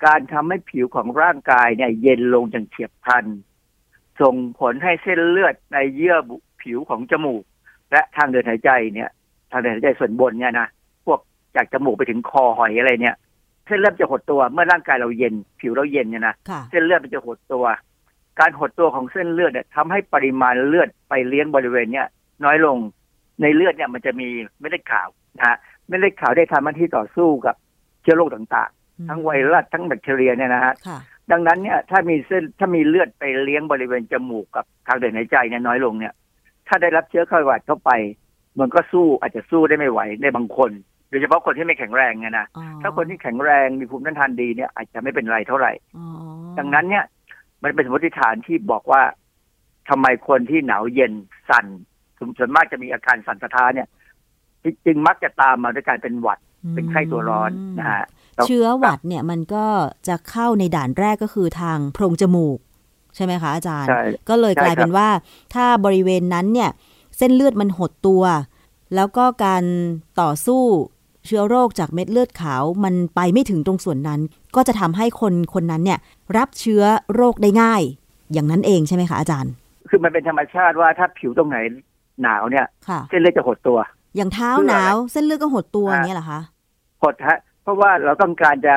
[0.05, 3.25] การทำให้ผิวของร่างกายเนี่ยเย็นลงอย่างเฉียบพลัน
[4.21, 7.43] ส่งผลให้เส้นเลือดในเยื่อบุผิวของจมูก
[7.91, 9.09] และทางเดินหายใจเนี่ย
[9.51, 10.67] ทางเดินหายใจส่วนบนเนี่ยนะ
[11.05, 11.19] พวก
[11.55, 13.15] จากจมูกไปถึงคอหอยอะไรเนี่ย
[13.71, 17.65] ส้นเลือดจะหดตัวเมื่อร่างกายเราเย็น ผิวเราเย็นเนี่ยนะค่ะเส้นเลือดมันจะหดตัว
[18.39, 22.07] การหดตัวของเส้นเลือดเนี่ยทำให้ปริมาณเลือดไปเลี้ยงบริเวณเนี่ย
[22.45, 22.77] น้อยลง
[23.41, 24.27] ในเลือดเนี่ยมันจะมี
[24.59, 25.57] เม็ดเลือดขาวนะฮะ
[25.87, 27.55] เม็ดเลือดขาวได้ทำหน้าที่ต่อสู้กับ
[28.01, 30.99] เชื้อโรคต่างๆ ทั้งไวรัสทั้งแบคทีเรียเนี่ยนะฮะค่ะ
[31.31, 36.13] ดังนั้นเนี่ยถ้ามีเส้นถ้ามีเลือดไปเลี้ยงบริเวณจมูกกับทางเดินหายใจเนี่ยน้อยลงเนี่ย
[36.67, 37.91] ถ้าได้รับเชื้อไข้หวัดเข้าไป
[38.59, 40.71] มันก็สู้อาจจะสู้ได้ไม่ไหวในบางคน
[41.11, 46.05] โดยเฉพาะคนที่ไม่แข็งแรงไงนะอ๋อถ้าคนที่แข็งแรงมีภูมิต้านทานดีเนี่ย อาจจะไม่เป็นไรเท่าไหร่อ๋อ
[46.57, 47.05] ดังนั้นเนี่ย
[47.63, 49.01] มันเป็นสมมติฐานที่บอกว่า
[49.89, 51.11] ทำไมคนที่หนาวเย็น
[51.49, 51.65] สั่น
[52.37, 53.87] ส่วนมากจะมีอาการสั่นสะท้านเนี่ย
[54.85, 56.39] จึงมักจะตามมาด้วยการเป็นหวัด
[56.75, 58.05] เป็นไข้ตัวร้อนนะฮะ
[58.45, 59.65] เชื้อหวัดเนี่ยมันก็
[60.07, 62.59] จะเข้าในด่านแรกก็คือทางโพรงจมูก
[63.15, 65.09] ใช่ไหมคะอาจารย์ใช่ก็เลยกลายเป็นใช่ครับว่า
[65.53, 66.69] ถ้าบริเวณนั้นเนี่ย
[67.17, 68.23] เส้นเลือดมันหดตัว
[68.95, 69.63] แล้วก็การ
[70.21, 70.63] ต่อสู้
[71.25, 74.21] เชื้อโรคจากเม็ดเลือดขาวมันไปไม่ถึงตรงส่วนนั้น
[74.55, 75.99] ก็จะทำให้คนคนนั้นเนี่ย
[76.37, 76.83] รับเชื้อ
[77.15, 77.81] โรคได้ง่าย
[78.33, 79.51] อย่างนั้นเองใช่ไหมคะอาจารย์
[79.89, 81.57] คือมันเป็นธรรมชาติว่าถ้าผิวตรงไหน
[82.21, 83.77] หนาวเนี่ยค่ะเส้นเลือดจะหดตัว
[84.15, 86.41] อย่างเท้าเพื่อหอะไรนาวเส้นเลือดก็หดตัวอย่างเงี้ยเหรอคะ
[87.03, 88.75] หดฮะเพราะว่าเราต้องการจะ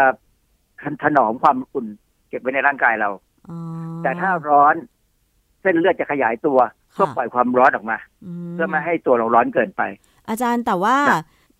[1.02, 1.86] ถนอมความอุ่น
[2.28, 3.10] เก็บไว้ในร่างกายเรา
[3.48, 3.58] อ๋อ
[4.02, 4.74] แต่ถ้าร้อน
[5.62, 6.58] เส้นเลือดจะขยายตัว
[6.92, 9.82] เพื่อค่ะปล่อยความร้อนออกมาอืมเพื่อไม่ให้ตัวเราร้อนเกินไป
[10.28, 10.96] อาจารย์แต่ว่า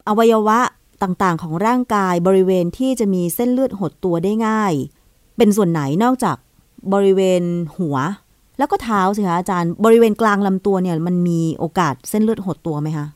[0.09, 0.61] อวัยวะ
[1.03, 4.73] ต่างๆ ของร่างกายบริเวณที่จะมีเส้นเลือดหดตัวได้ง่าย
[5.37, 6.37] เป็นส่วนไหนนอกจาก
[6.95, 7.43] บริเวณ
[7.79, 7.97] หัว
[8.59, 13.07] แล้วก็เท้าสิคะอาจารย์ บริเวณกลางลำตัวเนี่ยมันมีโอกาสเส้นเลือดหดตัวไหมคะ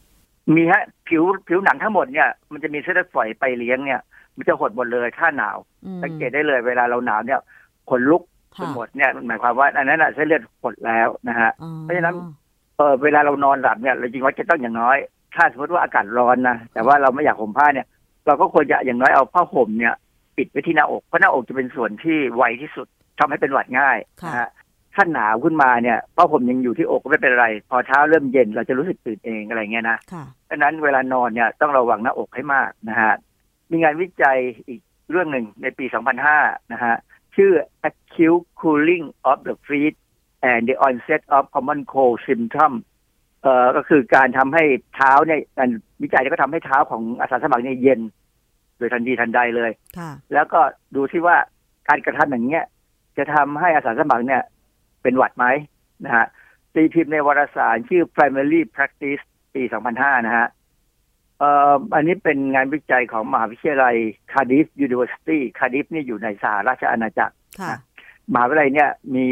[0.54, 4.00] มีฮะผิวผิวหนังทั้งหมดเนี่ยมันจะมีเส้นเลือดฝอยไปเลี้ยงเนี่ย
[4.36, 7.40] มันจะหดหมดเลยถ้าหนาวอืมสังเกตได้เลยเวลาเราหนาวเนี่ย
[7.90, 8.22] ขนลุก
[8.56, 12.14] ค่ะจนหมดเนี่ยหมายความว่าอันนั้นอะเส้นเลือดหดแล้วนะฮะอ๋อเพราะฉะนั้น
[12.76, 14.98] เออเวลาเรานอนหลับเนี่ยเราจริงว่าจะต้องอย่างน้อย
[15.34, 17.86] ถ้าสมมติว่าอากาศร้อนนะแต่ว่าเราไม่อยากห่มผ้าเนี่ย
[18.26, 19.94] เราก็ควรจะอย่างน้อยเอาผ้าห่มเนี่ย
[20.36, 22.86] ปิดไว้ที่หน้าอกเพราะหน้าอกจะเป็นส่วนที่ไวที่สุด
[23.18, 24.50] ทำให้เป็นหวัดง่ายค่ะนะฮะ
[24.94, 33.14] ถ้าหนาวขึ้นมาเนี่ยผ้าห่มยังอยู่ที่อกก็ไม่เป็นไร พอเช้าเริ่มเย็นเราจะรู้สึกตื่นเองอะไรเงี้ยนะค่ะดังนั้นเวลานอนเนี่ยต้องระวังหน้าอกให้มากนะฮะ
[33.70, 35.84] มีงานวิจัยอีกเรื่องหนึ่งในปี
[36.28, 36.94] 2005 นะฮะ
[37.36, 37.52] ชื่อ
[37.88, 39.96] acute cooling of the feet
[40.50, 42.72] and the onset of common cold symptom
[43.42, 44.64] เอ่อก็คือการทำให้
[44.94, 45.68] เท้าเนี่ยการ
[46.02, 48.00] วิจัยเนี่ยก็ทำให้เท้าของอาสาสมัครเนี่ยเย็น
[48.76, 50.60] โดยทันทีทันใดเลยค่ะแล้วก็
[50.94, 51.36] ดูที่ว่า
[51.88, 52.64] การกระทำอย่างเงี้ย
[53.18, 54.42] จะทำให้อาสาสมัครเนี่ย
[55.02, 55.46] เป็นหวัดไหม
[56.04, 56.26] นะฮะ
[56.74, 59.22] ตีพิมพ์ในวารสารชื่อ primary practice
[59.54, 59.62] ปี
[59.94, 60.48] 2005 นะฮะ
[61.38, 63.96] เอ่ออันนี้เป็นงานวิจัยของมหาวิทยาลัย
[64.32, 67.74] Cardiff University Cardiff นี่อยู่ในสหราชอาณาจักรค่ะ
[68.32, 69.26] มหาวิทยาลัยเนี่ยมี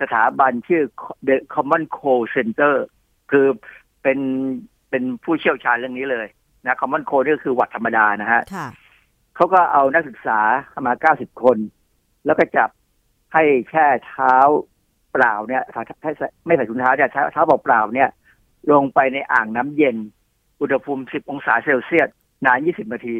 [0.00, 0.82] สถาบันชื่อ
[1.28, 2.74] The Common Cold Center
[3.30, 3.46] คือ
[4.02, 4.18] เป็น
[4.90, 6.26] เป็นผู้เชี่ยวชาญเรื่องนี้เลย
[6.64, 8.68] นะ Common Cold นี่ก็คือหวัดธรรมดานะฮะค่ะ
[9.36, 10.38] เขาก็เอานักศึกษา
[10.86, 11.58] มา90คน
[12.26, 12.70] แล้วก็จับ
[13.34, 14.34] ให้แช่เท้า
[15.12, 15.64] เปล่าเนี่ย
[16.02, 18.10] ให้ใส่ไม่ใส่ถุงเท้าเนี่ยเท้าเท้าเปล่าๆเนี่ย
[18.72, 19.96] ลงไปในอ่างน้ำเย็น
[20.60, 22.08] อุณหภูมิ10องศาเซลเซียส
[22.46, 23.16] นาน20นาที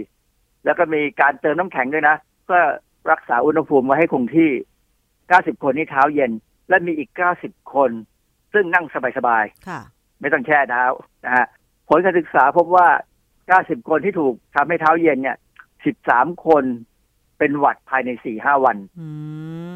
[0.64, 2.62] แล้วก็มีการเติมน้ำแข็งด้วยนะเพื่อ
[3.10, 4.50] รักษาอุณหภูมิไว้ให้คงที่
[5.06, 6.30] 90คนนี่เท้าเย็น
[6.68, 7.10] และมีอีก
[7.42, 7.90] 90คน
[8.52, 8.86] ซึ่งนั่ง
[9.18, 9.80] สบายๆค่ะ
[10.20, 10.84] ไม่ต้องแช่เท้า
[11.24, 11.46] นะฮะ
[11.88, 12.86] ผลการศึกษาพบว่า
[13.38, 15.36] 90 คนที่ถูกทำให้เท้าเย็นเนี่ย
[15.90, 16.64] 13 คน
[17.38, 19.06] เป็นหวัดภายใน 4-5 วันอื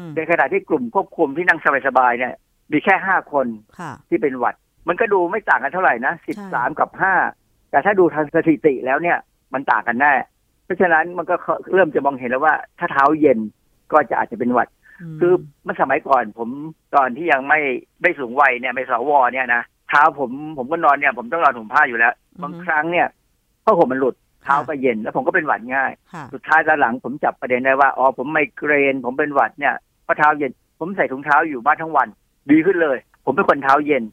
[0.03, 2.33] มในขณะที่กลุ่มควบคุมที่นั่งสบายๆเนี่ย
[2.71, 3.47] มีแค่ 5 คน
[3.79, 4.55] ค่ะที่เป็นหวัด
[4.87, 6.13] มันก็ดูไม่ต่างกันเท่าไหร่นะ
[6.47, 6.89] 13 กับ
[7.29, 9.17] 5 แต่ถ้าดูทางสถิติแล้วเนี่ย
[9.53, 10.13] มันต่างกันแน่
[10.65, 11.35] เพราะฉะนั้นมันก็
[11.73, 13.39] เริ่มจะมองเห็นแล้วว่า ถ้าเท้าเย็น
[13.91, 14.67] ก็จะอาจจะเป็นหวัด
[15.19, 15.33] คือ
[15.63, 16.49] เมื่อสมัยก่อนผม
[16.95, 17.59] ตอนที่ยังไม่
[18.01, 22.13] ไม่สูงวัยเนี่ยไม่สวเนี่ยนะ เท้าผมผมก็นอนเนี่ยผมต้องนอนห่มผ้าอยู่แล้ว
[22.43, 23.07] บางครั้งเนี่ย
[23.65, 32.07] ผ้าห่มมันหลุดเท้าก็เย็นแล้วผมก็เป็นหวัดง่ายค่ะสุดท้ายตอนหลังผมจับประเด็นได้ว่าอ๋อผมไมเกรน ผมเป็นหวัดเนี่ยเพราะเท้าเย็น ผมใส่ถุงเท้าอยู่บ้านทั้งวัน
[32.51, 34.03] ดีขึ้นเลย ผมเป็นคนเท้าเย็น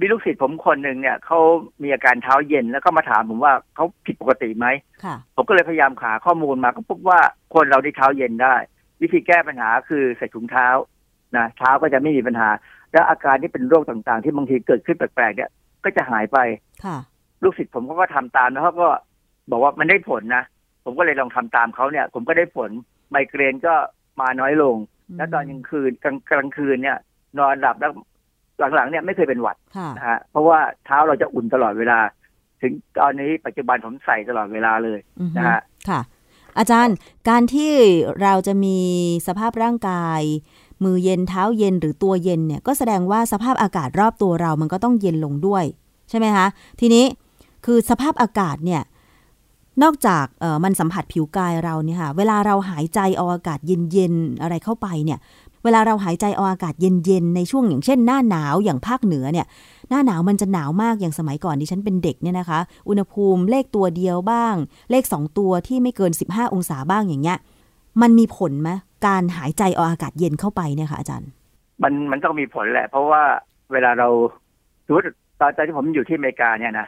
[0.00, 1.38] มีลูกศิษย์ผมคนหนึ่งเนี่ยเขา
[1.82, 4.66] มีอาการเท้าเย็นแล้วก็มาถามผมว่าเขาผิดปกติไหม
[5.04, 7.20] ค่ะผมก็เลยพยายามหาข้อมูลมาก็พบว่า
[7.54, 8.54] คนเราที่เท้าเย็นได้
[9.02, 10.68] วิธีแก้ปัญหาคือใส่ถุงเท้า
[11.36, 12.48] นะเท้าก็จะไม่มีปัญหา
[12.92, 15.50] แล้วอาการที่เป็นโรคต่างๆ ที่บางทีเกิดขึ้นแปลกๆเนี่ย
[15.84, 16.38] ก็จะหายไป
[16.84, 16.96] ค่ะ
[17.42, 18.88] ลูกศิษย์ผมเขาก็ทำตามแล้วเขาก็
[19.50, 20.44] บอกว่ามันได้ผลนะ
[20.84, 22.70] ผมก็เลยลองทำตามเขาเนี่ย ผมก็ได้ผล
[23.10, 23.74] ไมเกรนก็
[24.20, 24.76] มาน้อยลง
[25.16, 26.98] แล้วตอนกลางคืนกลางกลางคืนเนี่ย
[27.38, 27.92] นอนหลับแล้ว
[28.74, 31.98] หลังๆเนี่ยไม่เคยเป็นหวัดค่ะนะฮะเพราะว่าเท้าเราจะอุ่นตลอดเวลา
[32.62, 36.00] ถึงตอนนี้ปัจจุบันผมใส่ตลอดเวลาเลยอือฮึนะฮะค่ะ
[36.58, 36.96] อาจารย์
[37.28, 37.72] การที่
[38.22, 38.78] เราจะมี
[39.26, 40.20] สภาพร่างกาย
[40.84, 45.64] มือเย็นเท้าเย็นหรือตัวเย็นเนี่ยก็แสดงว่าสภาพอากาศรอบตัวเรามันก็ต้องเย็นลงด้วย
[46.10, 46.46] ใช่ไหมคะ
[46.80, 47.04] ทีนี้
[47.64, 48.82] คือสภาพอากาศเนี่ย
[49.82, 50.24] นอกจาก
[50.64, 55.18] มันสัมผัสผิวกายเราเนี่ยค่ะเวลาเราหายใจเอาอากาศเย็นๆอะไรเข้าไปเนี่ย
[55.64, 59.46] เวลาเราหายใจเอาอากาศเย็นๆในช่วงอย่างเช่น หน้าหนาวอย่างภาคเหนือเนี่ย
[59.88, 64.54] หน้าหนาวมันจะหนาวมากอย่างสมัยก่อนที่ฉันเป็นเด็กเนี่ยนะคะ อุณหภูมิเลขตัวเดียวบ้าง
[64.90, 67.38] เลข 2 ตัวที่ไม่เกิน 15 องศาบ้างอย่างเงี้ย
[68.00, 68.70] มันมีผลไหม
[69.06, 71.30] การหายใจเอาอากาศเย็นเข้าไปเนี่ยค่ะอาจารย์
[71.82, 73.22] มันมันต้องมีผลแหละ เพราะว่า
[73.72, 74.08] เวลาเรา
[74.86, 75.06] สมมติ
[75.40, 76.86] ตอนตอนที่ผมอยู่ที่อเมริกาเนี่ยนะ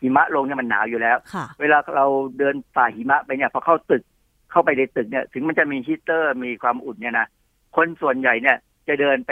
[0.00, 2.06] หิมะลงเนี่ยมันหนาวอยู่แล้วค่ะเวลาเรา
[2.38, 4.02] เดินฝ่าหิมะไปเนี่ยพอเข้าตึก
[4.50, 7.26] เข้าไปในตึกเนี่ย ถึงมันจะมีฮีตเตอร์มีความอุ่นเนี่ยนะ
[7.76, 8.56] คนส่วนใหญ่เนี่ย
[8.88, 9.30] จะเดินไป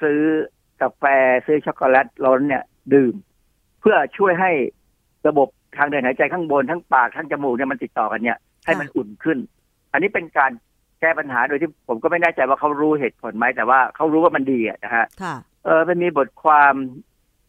[0.00, 0.20] ซื้อ
[0.82, 1.04] กาแฟ
[1.46, 2.62] ซื้อช็อกโกแลตร้อนเนี่ย
[2.94, 3.14] ดื่ม
[3.80, 4.50] เพื่อช่วยให้
[5.28, 9.38] ระบบทางเดินหายใจข้างบนทั้งปากทั้งจมูกเนี่ยมันติดต่อกันเนี่ยให้มันอุ่นขึ้น
[9.92, 10.50] อันนี้เป็นการ
[11.00, 15.34] แก้ปัญหาโดยที่ผมก็ไม่แน่ใจว่าเขารู้เหตุผลไหมแต่ว่าเขารู้ว่ามันดีอะนะฮะค่ะ
[15.64, 16.74] เออมันมีบทความ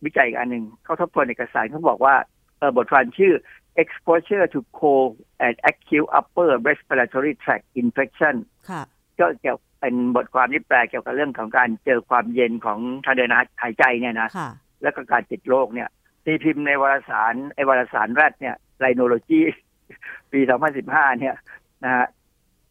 [0.05, 2.15] วิจัยอีกอันหนึ่งเขาทบทวนเอกสารเขาบอกว่า
[2.59, 3.33] เออบทความชื่อ
[3.81, 5.11] exposure to cold
[5.45, 8.35] and acute upper respiratory tract infection
[8.69, 8.83] ค่ะ
[9.19, 14.49] ก็เกี่ยวเป็นบทความที่แปลเกี่ยวกับเรื่องของการเจอความเย็นของทางเดินหายใจเนี่ยนะค่ะ
[14.81, 15.89] แล้วก็การติดโรคเนี่ย
[16.25, 19.41] ตีพิมพ์ในวารสารไอวารสารแรดเนี่ยไ i โนโลจี
[20.31, 20.39] ปี
[20.79, 21.35] 2015 เนี่ย
[21.83, 22.05] นะฮะ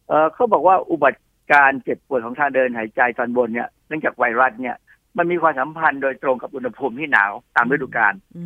[0.07, 4.75] เออเขาบอกว่าอุบัติการเจ็บป่วยของทางเดินหายใจตอนบนเนี่ยเนื่องจากไวรัสเนี่ย
[5.17, 8.45] มันมีความสัมพันธ์โดยตรงกับอุณหภูมิที่หนาวตามฤดูกาลอื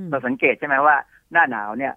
[0.00, 0.96] มเราสังเกตใช่ไหมว่า
[1.32, 1.92] หน้าหนาวเนี่ย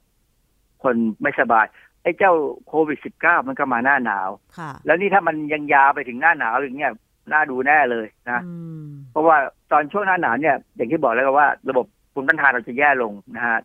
[0.84, 1.66] คนไม่สบาย
[2.04, 2.34] ไอ้เจ้า
[2.68, 6.92] โควิด -19 มันก็มาหน้าหนาวค่ะแล้วนี่ถ้ามันยังยาวไปถึงหน้าหนาวอย่างเงี้ย
[7.32, 9.38] น่าดูแน่เลยนะอืมเพราะว่า
[9.72, 13.60] ตอนช่วงหน้าหนาวเนี่ย อย่างที่บอกแล้วว่า ระบบภูมิต้านทานเราจะแย่ลงนะฮะ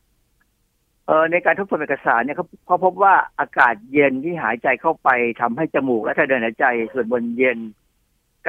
[1.06, 5.08] เออในการทบทวนเอกสารเนี่ยเขาเขาพบว่าอากาศเย็นที่หายใจเข้าไป
[5.40, 7.58] ทำให้จมูกและทางเดินหายใจส่วนบนเย็น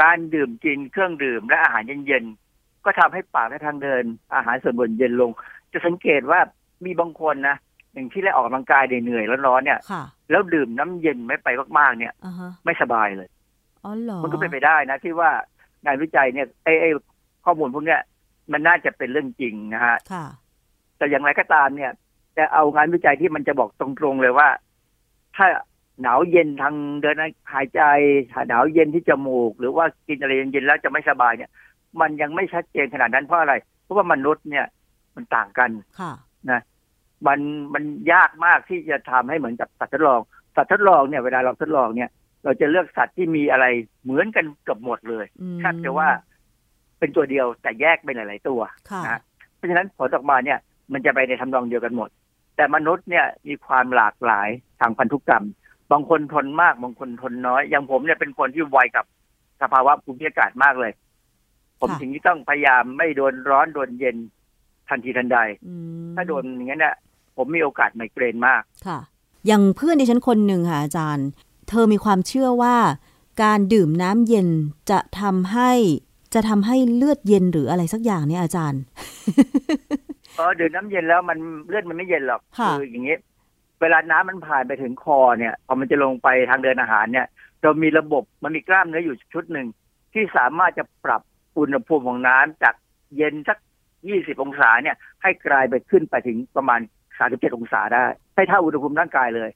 [0.01, 4.03] การดื่มกินเครื่องดื่มและอาหารเย็นๆก็ทำให้ปากและทางเดิน
[4.35, 5.31] อาหารส่วนบนเย็นลง
[5.71, 6.39] จะสังเกตว่า
[6.85, 7.57] มีบางคนนะ
[7.93, 11.49] อย่างที่ได้ออกกำลังกายเหนื่อยๆร้อนๆเนี่ยค่ะแล้วดื่มน้ำเย็นไม่ไป
[11.79, 13.29] มากๆเนี่ยอ่าฮะไม่สบายเลย
[13.83, 15.29] อ๋อเหรอมันก็เป็นไปได้นะ ที่ว่า
[15.85, 16.89] งานวิจัยเนี่ยไอ้ไอ้
[17.45, 18.01] ข้อมูลพวกเนี้ย
[18.51, 20.25] มันน่าจะเป็นเรื่องจริงนะฮะค่ะ
[20.97, 21.91] แต่อย่างไรก็ตามเนี่ย
[22.37, 24.47] จะเอางานวิจัยที่มันจะบอกตรงๆเลยว่า
[25.35, 25.47] ถ้า
[26.01, 27.15] หนาวเย็นทางเดิน
[27.53, 27.81] หายใจ
[28.49, 31.51] หนาวเย็นที่จมูก หรือว่ากินอะไรเย็นๆแล้วจะไม่สบายเนี่ย
[32.01, 33.53] มันยังไม่ชัดเจนขนาดนั้นเพราะอะไร
[33.83, 34.65] เพราะว่ามนุษย์เนี่ย
[35.15, 35.69] มันต่างกัน
[35.99, 36.11] ค่ะ
[36.51, 36.61] นะ
[37.27, 37.39] มัน
[37.73, 40.19] มันยากมากที่จะทำให้เหมือนกับสัตว์ทดลอง
[40.55, 42.09] สัตว์ทดลองเนี่ยเวลาเราทดลองเนี่ย
[42.43, 43.65] เราจะเลือกสัตว์ที่มีอะไร
[44.03, 46.09] เหมือนกันเกือบหมดเลยอืมแทบจะว่า
[46.99, 48.59] เป็นตัวเดียวแต่แยกเป็นหลาย ๆ ตัว
[48.91, 49.19] ค่ะนะ
[49.55, 50.59] เพราะฉะนั้นผลออกมาเนี่ย
[50.93, 52.09] มันจะไปในทำนองเดียวกันหมด
[52.55, 54.49] แต่มนุษย์เนี่ยมีความหลากหลาย
[54.79, 55.45] ทางพันธุกรรม
[55.91, 59.05] บางคนทนมาก บางคนทนน้อย อย่างผมเนี่ยเป็นคนที่ไวกับ
[59.61, 60.91] สภาวะภูมิอากาศมากเลย
[61.79, 64.17] ผมค่ะถึงที่ต้องพยายามไม่โดนร้อนโดนเย็น
[64.89, 65.37] ทันทีทันใด
[65.67, 65.73] อื
[66.03, 66.95] มถ้าโดนอย่างนั้นเนี่ย
[67.37, 68.99] ผมมีโอกาสไมเกรนมาก ค่ะ
[69.47, 71.27] อย่างเพื่อนดิฉันคนหนึ่งค่ะอาจารย์
[71.69, 72.75] เธอมีความเชื่อว่า
[73.43, 74.47] การดื่มน้ำเย็น
[74.89, 75.71] จะทำให้
[76.33, 78.81] จะทำให้เลือดเย็นหรืออะไรสักอย่างเนี่ยอาจารย์
[80.35, 83.17] เออดื่มน้ำเย็นแล้วมันเลือดมันไม่เย็นหรอกค่ะอย่างนี้
[83.81, 87.27] เวลาน้ำมันผ่านไปถึงคอเนี่ยพอมันจะลงไปทางเดินอาหารเนี่ย
[87.61, 89.67] เรามีระบบมันมีกล้ามเนื้ออยู่ชุดหนึ่ง
[90.13, 91.21] ที่สามารถจะปรับ
[91.57, 92.75] อุณหภูมิของน้ำจาก
[93.17, 93.57] เย็นสัก
[93.99, 96.79] 20องศาเนี่ย ให้กลายไปขึ้นไปถึงประมาณ
[97.19, 98.03] 37องศาได้
[98.35, 99.49] ให้เท่าอุณหภูมิร่างกายเลย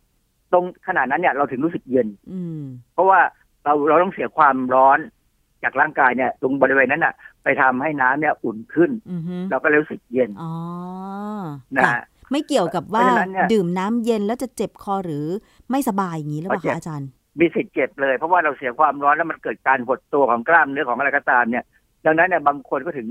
[0.54, 2.64] ตรงขนาดนั้นเนี่ยเราถึงรู้สึกเย็น อืม
[2.94, 3.20] เพราะว่า
[3.64, 5.00] เราเราต้องเสียความร้อน
[5.64, 10.53] จากร่างกายเนี่ย ตรงบริเวณนั้นน่ะ ไปทำให้น้ำเนี่ยอุ่นขึ้นอือฮึเราก็เลยรู้สึกเย็นอ๋อ
[11.78, 15.26] นะค่ะฮะไม่เกี่ยวกับว่าเพราะฉะนั้นเนี่ยดื่มน้ำเย็นแล้วจะเจ็บคอหรือ
[15.72, 21.66] ไม่สบายอย่างนี้หรือเปล่าเจ็บคะอาจารย์มีสิทธิ์เจ็บเลยเพราะว่าเราเสียความร้อนแล้วมันเกิดการหดตัวของกล้ามเนื้อของอะไรก็ตามเนี่ย
[22.05, 23.08] ดังนั้นเนี่ยบางคนก็ถึง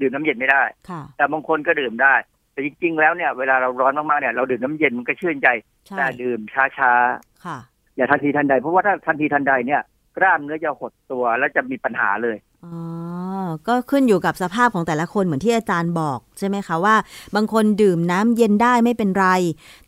[0.00, 2.14] ดื่มน้ำเย็นไม่ได้ค่ะแต่บางคนก็ดื่มได้
[2.52, 5.48] แต่จริง ๆ แล้วเนี่ยเวลาเราร้อนมากๆเนี่ยเราดื่มน้ำเย็นมันก็ชื่นใจ
[5.86, 6.64] ใช่แต่ดื่มช้า
[7.44, 9.82] ค่ะๆอย่าทันทีทันใด เพราะว่าถ้าทันทีทันใดเนี่ย
[10.16, 12.74] กล้ามเนื้อจะหดตัวแล้วจะมีปัญหาเลยอ๋อ
[13.68, 16.96] ก็ขึ้นอยู่กับสภาพของแต่ละคนเหมือนที่อาจารย์บอกใช่ไหมคะว่า
[17.34, 19.26] บางคนดื่มน้ำเย็นได้ไม่เป็นไร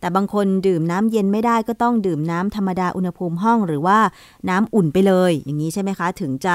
[0.01, 3.99] แต่บางคนดื่มน้ำเย็นไม่ได้ก็ต้องดื่มน้ำธรรมดาอุณหภูมิห้องหรือว่า
[4.51, 6.55] น้ำอุ่นไปเลย อย่างนี้ใช่ไหมคะ ถึงจะ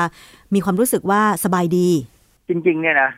[0.53, 1.89] มีความรู้สึกว่าสบายดี
[2.47, 3.11] จริง ๆ เนี่ยนะ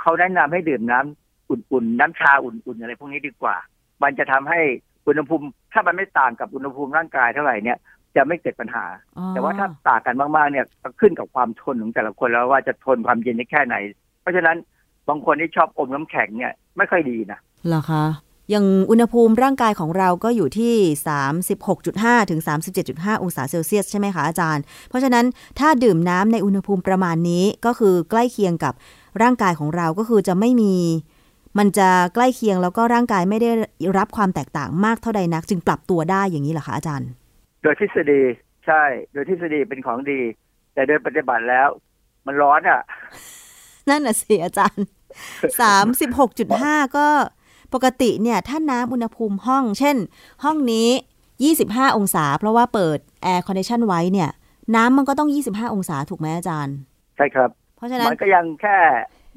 [0.00, 3.56] เขาแนะนำให้ดื่มน้ำอุ่นๆน้ำชาอุ่นๆอะไรพวกนี้ดีกว่า
[4.02, 4.60] มันจะทำให้
[5.06, 7.78] อุณหภูมิ ถ้ามันไม่ต่างกับอุณหภูมิร่างกายเท่าไหร่เนี่ย
[8.16, 8.84] จะไม่เกิดปัญหา
[9.18, 13.76] อ๋อแต่ว่าถ้าต่างกันมากๆเนี่ยก็ขึ้นกับความทนของแต่ละคนแล้วว่าจะทนความเย็นได้แค่ไหน
[14.22, 14.56] เพราะฉะนั้น
[15.08, 17.38] บางคนที่ชอบอมน้ำแข็งเนี่ยไม่ค่อยดีนะ
[17.68, 18.04] เหรอคะ
[18.50, 20.74] อย่างอุณหภูมิร่างกายของเราก็อยู่ที่
[21.52, 22.40] 36.5 ถึง
[22.82, 25.26] 37.5 องศาเซลเซียสใช่ไหมคะอาจารย์ เพราะฉะนั้น
[25.58, 28.74] ถ้าดื่มน้ำในอุณหภูมิประมาณนี้ก็คือใกล้เคียงกับ
[29.22, 30.74] ร่างกายของเราก็คือจะไม่มี
[31.58, 33.50] มันจะใกล้เคียงแล้วก็ร่างกายไม่ได้
[33.98, 37.08] รับความแตกต่างมากเท่าใดนัก จึงปรับตัวได้อย่างนี้เหรอคะอาจารย์
[37.62, 38.22] โดยทฤษฎี
[38.66, 38.82] ใช่
[39.12, 40.20] โดยทฤษฎีเป็นของดี
[40.74, 41.68] แต่โดยปฏิบัติแล้ว
[42.26, 42.80] มันร้อนอะ
[43.88, 44.86] นั่นน่ะสิอาจารย์
[45.60, 47.08] สามสิบหกจุดห้าก็
[47.74, 49.96] ปกติเนี่ย ถ้าน้ำอุณหภูมิห้อง เช่น
[50.44, 50.88] ห้องนี้
[51.44, 54.30] ยี่สิบห้าองศา เพราะว่าเปิด air condition ไว้เนี่ย
[54.76, 56.76] น้ำมันก็ต้องยี่สิบห้าองศาถูกไหมอาจารย์
[57.16, 58.78] ใช่ครับ เพราะฉะนั้นมันก็ยังแค่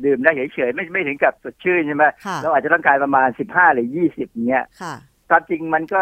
[0.04, 4.94] ดื่มได้เฉยๆไม่ไม่ถึงกับสดชื่นใช่ไหมค่ะเราอาจจะต้องการประมาณสิบห้าหรือยี่สิบเนี้ยค่ะ
[5.30, 6.02] ความจริงมันก็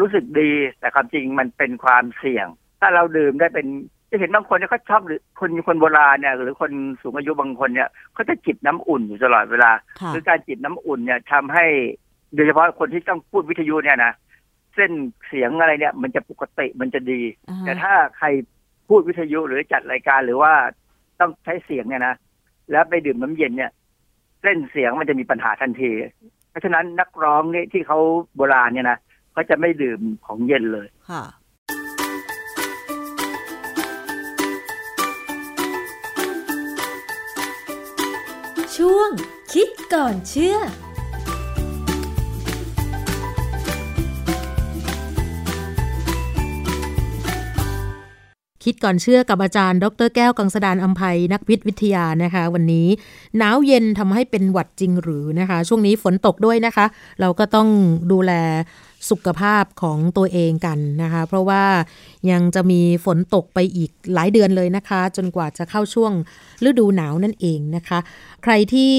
[0.00, 2.46] รู้สึกดี แต่ความจริงมันเป็นความเสี่ยง
[2.80, 3.66] ถ้าเราดื่มได้เป็น
[4.10, 6.72] จะเห็นบางคนเนี่ยเขาชอบหรือคนคนโบราณเนี่ย หรือคน
[7.02, 9.70] สูงอายุบางคนเนี่ยเขาจะจิบน้ำอุ่นอยู่ตลอดเวลา
[10.00, 11.66] ค่ะคือการจิบน้ำอุ่นเนี่ยทำให้
[12.34, 14.12] โดยเฉพาะคนที่ต้องพูดวิทยุเนี่ยนะ
[14.74, 14.92] เส้น
[15.28, 18.26] เสียงอะไรเนี่ย มันจะปกติมันจะดีอ่าฮะแต่ถ้าใคร
[18.88, 20.52] พูดวิทยุหรือจัดรายการหรือว่า
[21.20, 22.14] ต้องใช้เสียงเนี่ยนะ
[22.70, 23.70] แล้วไปดื่มน้ำเย็นเนี่ย
[24.42, 25.90] เส้นเสียงมันจะมีปัญหาทันที
[26.50, 27.98] เพราะฉะนั้นนักร้องนี่ที่เขา
[28.36, 28.98] โบราณเนี่ยนะ
[29.32, 31.24] เขาจะไม่ดื่มของเย็นเลยค่ะ
[38.76, 39.10] ช่วง
[39.52, 40.56] คิดก่อนเชื่อ
[48.64, 52.86] คิดก่อนเชื่อกับอาจารย์ ดรแก้วกังสดานอัมภัยนักพิษวิทยานะคะ วันนี้
[53.36, 56.86] หนาวเย็นทำให้เป็นหวัดจริงหรือนะคะ ช่วงนี้ฝนตกด้วยนะคะ
[57.20, 57.68] เราก็ต้อง
[58.12, 58.32] ดูแล
[59.10, 61.62] สุขภาพของตัวเองกันนะคะ เพราะว่า
[62.30, 66.12] ยังจะมีฝนตกไปอีกหลายเดือนเลยนะคะ จนกว่าจะเข้าช่วง
[66.68, 67.98] ฤดูหนาวนั่นเองนะคะ
[68.42, 68.92] ใครที่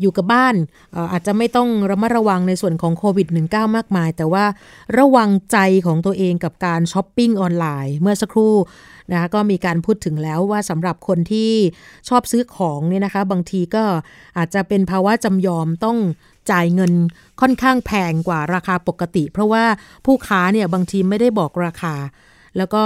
[0.00, 0.54] อยู่กับบ้าน
[0.92, 4.44] เอ่ออาจจะไม่ต้องระมัดระวังในส่วนของโควิด -19 มากมาย แต่ว่า
[4.98, 8.54] ระวังใจของตัวเองกับการช้อปปิ้งออนไลน์ เมื่อสักครู่
[9.12, 11.52] นะก็มีการพูดถึงแล้วว่าสำหรับคนที่
[12.08, 13.84] ชอบซื้อของเนี่ยนะคะ บางทีก็
[14.38, 15.98] อาจจะเป็นภาวะจำยอมต้อง
[16.50, 16.92] จ่ายเงิน
[17.40, 19.64] ค่อนข้างแพงกว่าราคาปกติ เพราะว่า
[20.04, 21.94] ผู้ค้าเนี่ยบางทีไม่ได้บอกราคา
[22.56, 22.84] แล้วก็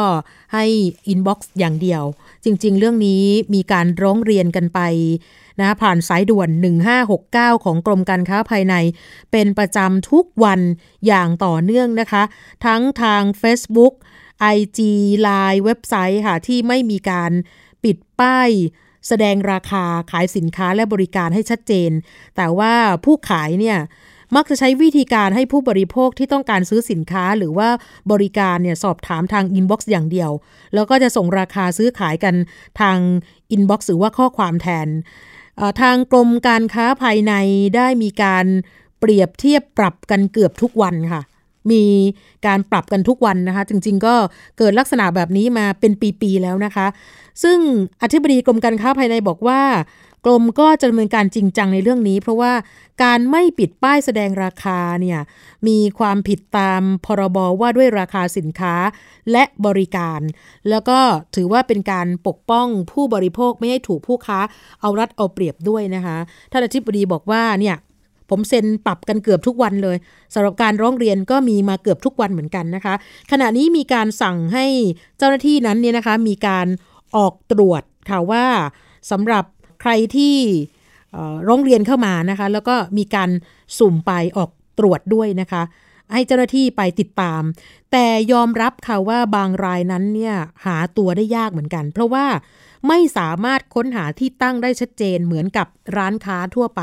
[0.54, 0.64] ให้
[1.08, 2.02] อินบ็อกซ์อย่างเดียว
[2.44, 4.80] จริง ๆ เรื่องนี้มีการร้องเรียนกันไป
[5.60, 6.48] นะผ่านสายด่วน
[7.06, 8.74] 1569 ของกรมการค้าภายใน
[9.32, 10.60] เป็นประจำทุกวัน
[11.06, 12.22] อย่างต่อเนื่องนะคะ
[12.66, 13.94] ทั้งทาง Facebook
[14.56, 14.78] IG
[15.26, 17.32] Line เว็บไซต์ค่ะ ที่ไม่มีการ
[17.84, 18.50] ปิดป้าย
[19.08, 21.90] แสดงราคาขายสินค้าและบริการให้ชัดเจน
[22.36, 22.74] แต่ว่า
[23.04, 23.78] ผู้ขายเนี่ย
[24.36, 27.68] มักจะใช้วิธีการให้ผู้บริโภคที่ต้องการซื้อสินค้าหรือว่า
[28.12, 30.30] บริการเนี่ยสอบถามทาง inbox อย่างเดียว
[30.74, 32.34] แล้วก็จะส่งราคาซื้อขายกัน
[32.80, 32.98] ทาง
[33.52, 34.88] inbox หรือว่าข้อความแทน
[35.80, 37.32] ทางกรมการค้าภายใน
[37.76, 38.46] ได้มีการ
[39.00, 41.22] เปรียบเทียบปรับกันเกือบทุกวันค่ะ
[41.70, 41.84] มี
[42.46, 44.14] การปรับกันทุกวันนะคะ จริง ๆ ก็
[44.58, 46.86] เกิดลักษณะแบบนี้มาเป็นปี ๆ แล้วนะคะ
[47.42, 47.58] ซึ่ง
[48.02, 49.60] อธิบดีกรมการค้าภายในบอกว่า
[50.26, 52.52] กรมก็จะดำเนินการจริงจังในเรื่องนี้ เพราะว่า
[53.02, 55.20] การไม่ปิดป้ายแสดงราคาเนี่ย
[55.66, 58.74] มีความผิดตามพรบว่าด้วยราคาสินค้า
[59.32, 60.20] และบริการ
[60.68, 60.98] แล้วก็
[61.34, 64.38] ถือว่าเป็นการปกป้องผู้บริโภคไม่ให้ถูกผู้ค้า
[64.80, 66.16] เอารัดเอาเปรียบด้วยนะคะ
[66.52, 67.76] ท่านอธิบดีบอกว่าเนี่ย
[68.32, 69.96] ผมเซ็นปรับกันเกือบทุกวันเลย
[70.34, 72.94] สำหรับการร้องเรียนก็มีมาเกือบทุกวันเหมือนกันนะคะ
[73.30, 74.66] ขณะนี้มีการสั่งให้
[75.18, 76.66] เจ้าหน้าที่นั้นเนี่ยนะคะมีการ
[77.16, 78.44] ออกตรวจค่ะว่า
[79.10, 79.44] สำหรับ
[79.80, 80.36] ใครที่
[81.48, 83.30] ร้องเรียนเข้ามานะคะ แล้วก็มีการ
[83.78, 85.62] สุ่มไปออกตรวจด้วยนะคะ
[86.12, 87.42] ให้เจ้าหน้าที่ไปติดตาม
[87.92, 90.34] แต่ยอมรับค่ะว่าบางรายนั้นเนี่ย
[90.64, 92.26] หาตัวได้ยากเหมือนกัน เพราะว่า
[92.88, 95.66] ไม่สามารถค้นหาที่ตั้งได้ชัดเจนเหมือนกับ
[95.96, 96.82] ร้านค้าทั่วไป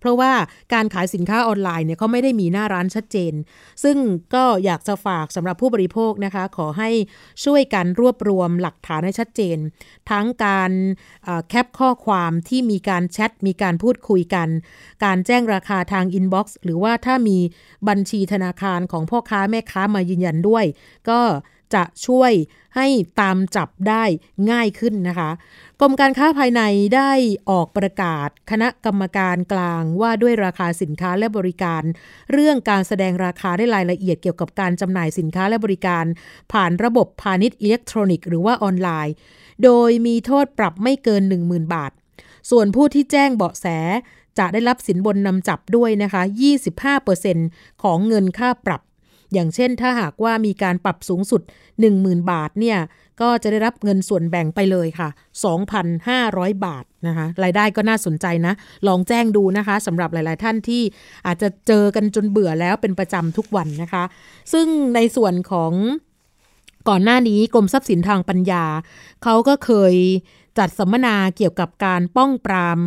[0.00, 0.32] เพราะว่า
[0.72, 3.32] การขายสินค้าออนไลน์เนี่ยเขาไม่ได้มีหน้าร้านชัดเจน
[3.84, 3.96] ซึ่ง
[4.34, 6.90] ก็อยากจะฝากสำหรับผู้บริโภคนะคะ ขอให้
[7.44, 9.58] ช่วยกันรวบรวมหลักฐานให้ชัดเจน
[10.10, 10.70] ทั้งการ
[11.24, 14.48] เอ่อแคปข้อความที่มีการแชทมีการพูดคุยกัน
[15.04, 17.38] การแจ้งราคาทาง inbox หรือว่าถ้ามี
[17.88, 20.49] บัญชีธนาคารของพ่อค้าแม่ค้ามายืนยันด้วย
[21.10, 21.20] ก็
[21.74, 22.32] จะช่วย
[22.76, 22.86] ให้
[23.20, 24.04] ตามจับได้
[24.50, 25.30] ง่ายขึ้นนะคะ
[25.80, 26.62] กรมการค้าภายใน
[26.96, 27.12] ได้
[27.50, 31.82] ออกประกาศคณะกรรมการกลางว่าด้วยราคาสินค้าและบริการ
[32.32, 36.04] เรื่องการแสดงราคาได้รายละเอียดเกี่ยวกับการจำหน่ายสินค้าและบริการ
[36.52, 39.14] ผ่านระบบพาณิชย์อิเล็กทรอนิกส์หรือว่าออนไลน์
[39.64, 41.92] โดยมีโทษปรับไม่เกิน 10,000 บาท
[42.50, 43.66] ส่วนผู้ที่แจ้งเบาะแส
[44.38, 46.22] จะได้รับสินบนนำจับด้วยนะคะ
[47.02, 48.82] 25%ของเงินค่าปรับ
[49.34, 51.42] อย่างเช่นถ้าหากว่ามีการปรับสูงสุด
[51.86, 52.78] 10,000 บาทเนี่ย
[53.20, 55.08] ก็จะได้รับเงินส่วนแบ่งไปเลยค่ะ
[55.86, 58.54] 2,500 บาทนะคะรายได้ก็น่าสนใจนะ
[58.86, 60.82] ลองแจ้งดูนะคะสำหรับหลาย ๆ ท่านที่
[61.26, 64.04] อาจจะเจอกันจนเบื่อแล้วเป็นประจำทุกวันนะคะ
[64.52, 65.72] ซึ่งในส่วนของ
[66.88, 68.64] ก่อนหน้านี้กรมทรัพย์สินทางปัญญา
[69.22, 69.94] เขาก็เคย
[70.58, 72.78] จัดสัมมนาเกี่ยวกับการป้องปราม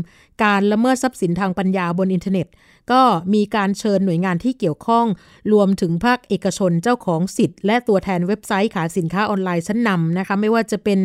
[0.44, 2.48] การละเมิดทรัพย์สินทางปัญญาบนอินเทอร์เน็ต
[2.92, 3.02] ก็
[3.34, 5.06] มีการเชิญหน่วยงานที่เกี่ยวข้อง
[5.54, 11.00] รวมถึงภาคเอกชนเจ้าของสิทธิ์ และตัวแทนเว็บไซต์ขายสินค้าออนไลน์ชั้นนำนะคะไม่ว่าจะเป็น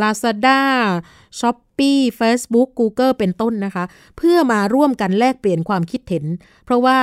[0.00, 3.84] Lazada Shopee Facebook Google เป็นต้นนะคะ
[4.16, 6.24] เพื่อมาร่วมกันแลกเปลี่ยนความคิดเห็น
[6.64, 6.98] เพราะว่า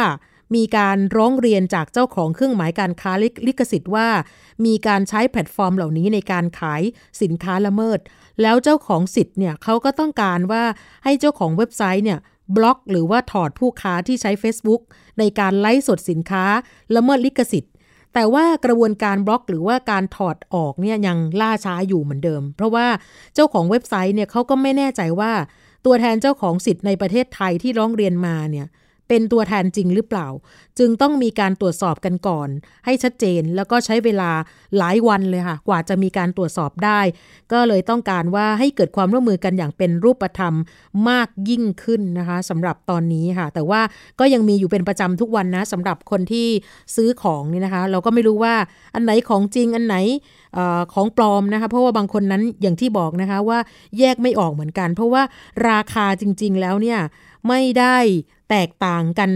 [0.55, 3.11] มีการร้องเรียนจากเจ้าของเครื่องหมายการค้า
[3.47, 4.07] ลิขสิทธิ์ว่า
[4.65, 6.81] มีการใช้แพลตฟอร์มเหล่านี้ในการขาย
[7.21, 7.99] สินค้าละเมิด
[8.41, 10.63] แล้วเจ้าของสิทธิ์เนี่ยเขาก็ต้องการว่า
[11.03, 12.19] ให้เจ้าของเว็บไซต์เนี่ย
[12.55, 14.81] บล็อก หรือว่าถอดผู้ค้าที่ใช้ Facebook
[15.19, 16.45] ในการไลฟ์สดสินค้า
[16.95, 17.73] ละเมิดลิขสิทธิ์
[18.13, 22.87] แต่ว่ากระบวนการบล็อกหรือว่าการถอดออกเนี่ยยังล่าช้าอยู่เหมือนเดิม เพราะว่า
[23.35, 25.31] เจ้าของเว็บไซต์เนี่ยเขาก็ไม่แน่ใจว่า
[25.85, 28.67] ตัวแทนเจ้าของสิทธิ์ในประเทศไทยที่ร้องเรียนมาเนี่ย
[29.08, 30.28] เป็นตัวแทนจริงหรือเปล่า
[30.80, 32.49] จึงต้องมีการตรวจสอบกันก่อน
[32.86, 34.32] ให้ชัดเจนแล้วก็ใช้เวลา
[34.78, 36.99] หลายวันเลยค่ะ กว่าจะมีการตรวจสอบได้
[37.51, 40.53] ก็เลยต้องการว่าให้เกิดความร่วมมือกันอย่างเป็นรูปธรรม
[41.10, 43.82] มากยิ่งขึ้นนะคะสำหรับตอนนี้ค่ะ แต่ว่า
[44.20, 46.47] ก็ยังมีอยู่เป็นประจำทุกวันนะสำหรับคนที่
[46.95, 48.56] ซื้อของนี่นะคะ เราก็ไม่รู้ว่า
[48.95, 49.95] อันไหนของจริงอันไหน
[50.58, 50.60] อ
[50.93, 53.60] ของปลอมนะคะ เพราะว่าบางคนนั้นอย่างที่บอกนะคะว่า
[53.99, 55.24] แยกไม่ออกเหมือนกัน เพราะว่า
[55.70, 56.99] ราคาจริง ๆ แล้วเนี่ย
[57.47, 57.97] ไม่ได้
[58.49, 59.31] แตกต่างกัน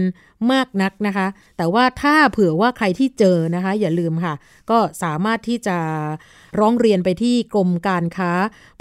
[0.52, 4.34] มากนักนะคะ แต่ว่าถ้าเผื่อว่าใครที่เจอนะคะ อย่าลืมค่ะ
[4.70, 5.76] ก็สามารถที่จะ
[6.58, 8.32] ร้องเรียนไปที่กรมการค้า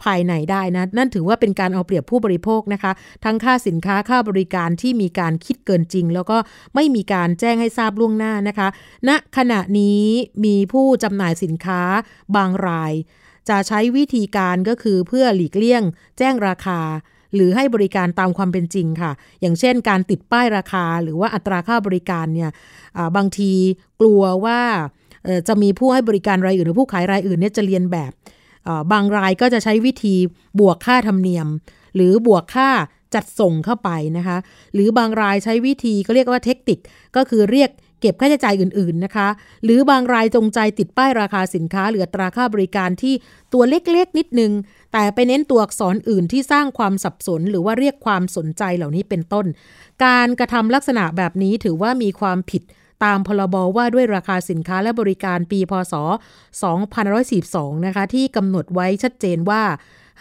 [0.03, 2.91] ภายในได้นะ นั่นถือว่าเป็นการเอาเปรียบผู้บริโภคนะคะ
[3.25, 6.38] ทั้งค่าสินค้าค่าบริการที่มีการคิดเกินจริง แล้วก็
[6.75, 8.67] ไม่มีการแจ้งให้ทราบล่วงหน้านะคะ
[9.07, 10.03] ณขณะนี้
[10.45, 11.82] มีผู้จำหน่ายสินค้า
[12.36, 12.93] บางราย
[13.49, 15.84] จะใช้วิธีการก็คือเพื่อหลีกเลี่ยง
[16.17, 16.82] แจ้งราคา
[17.36, 19.11] หรือให้บริการตามความเป็นจริงค่ะ
[19.41, 22.49] อย่างเช่น การติดป้ายราคาหรือว่าอัตราค่าบริการเนี่ย
[23.15, 23.51] บางที
[24.01, 24.59] กลัวว่า
[25.47, 28.11] จะมีผู้ให้บริการรายอื่นหรือผู้ขายรายอื่นเนี่ยจะเรียนแบบ
[28.91, 30.15] บางรายก็จะใช้วิธี
[30.59, 31.47] บวกค่าธรรมเนียม
[31.95, 32.69] หรือบวกค่า
[33.15, 34.38] จัดส่งเข้าไปนะคะ
[34.73, 36.80] หรือบางรายใช้วิธีก็เรียกว่าเทคนิค
[37.15, 37.69] ก็คือเรียก
[38.01, 39.27] เก็บค่าใช้จ่ายอื่นๆนะคะ
[39.63, 43.13] หรือบางรายจงใจติดป้ายราคาสินค้า หรือตราค่าบริการที่
[43.53, 44.51] ตัวเล็กๆนิดนึง
[44.94, 49.46] แต่ไปเน้นตัวอักษรอื่นที่สร้างความสับสน หรือว่าเรียกความสนใจเหล่านี้เป็นต้น
[50.06, 52.64] การกระทำลักษณะแบบนี้ถือว่ามีความผิด
[53.04, 55.94] ตามพรบว่าด้วยราคาสินค้าและบริการปีพศ
[56.90, 59.64] 2542 นะคะ ที่กำหนดไว้ชัดเจนว่า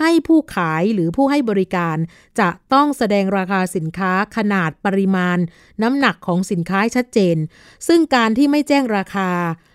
[0.01, 1.97] ให้ผู้ขายหรือผู้ให้บริการ
[2.41, 5.39] จะต้องแสดงราคาสินค้าขนาดปริมาณ
[5.83, 7.37] น้ำหนักของสินค้าชัดเจน
[7.89, 9.31] ซึ่งการที่ไม่แจ้งราคา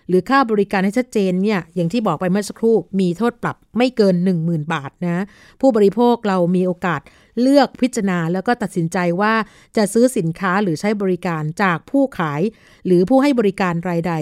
[0.08, 5.24] หรือค่าบริการให้ชัดเจนเนี่ยอย่างที่บอกไปเมื่อสักครู่มีโทษปรับไม่เกิน 10,000 บาทนะ
[5.60, 7.00] ผู้บริโภคเรามีโอกาส
[7.40, 9.34] เลือกพิจารณาแล้วก็ตัดสินใจว่า
[9.76, 12.40] จะซื้อสินค้าหรือใช้บริการจากผู้ขาย
[12.86, 14.12] หรือผู้ให้บริการรายใด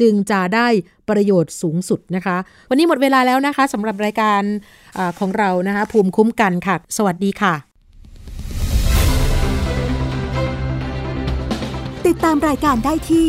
[0.00, 0.68] จึงจะได้
[1.10, 2.36] ประโยชน์สูงสุดนะคะ
[2.70, 4.42] วันนี้หมดเวลาแล้วนะคะสำหรับรายการ
[4.96, 7.54] อของเรานะคะภูมิคุ้มกันค่ะ สวัสดีค่ะ
[12.06, 13.28] ติดตามรายการได้ที่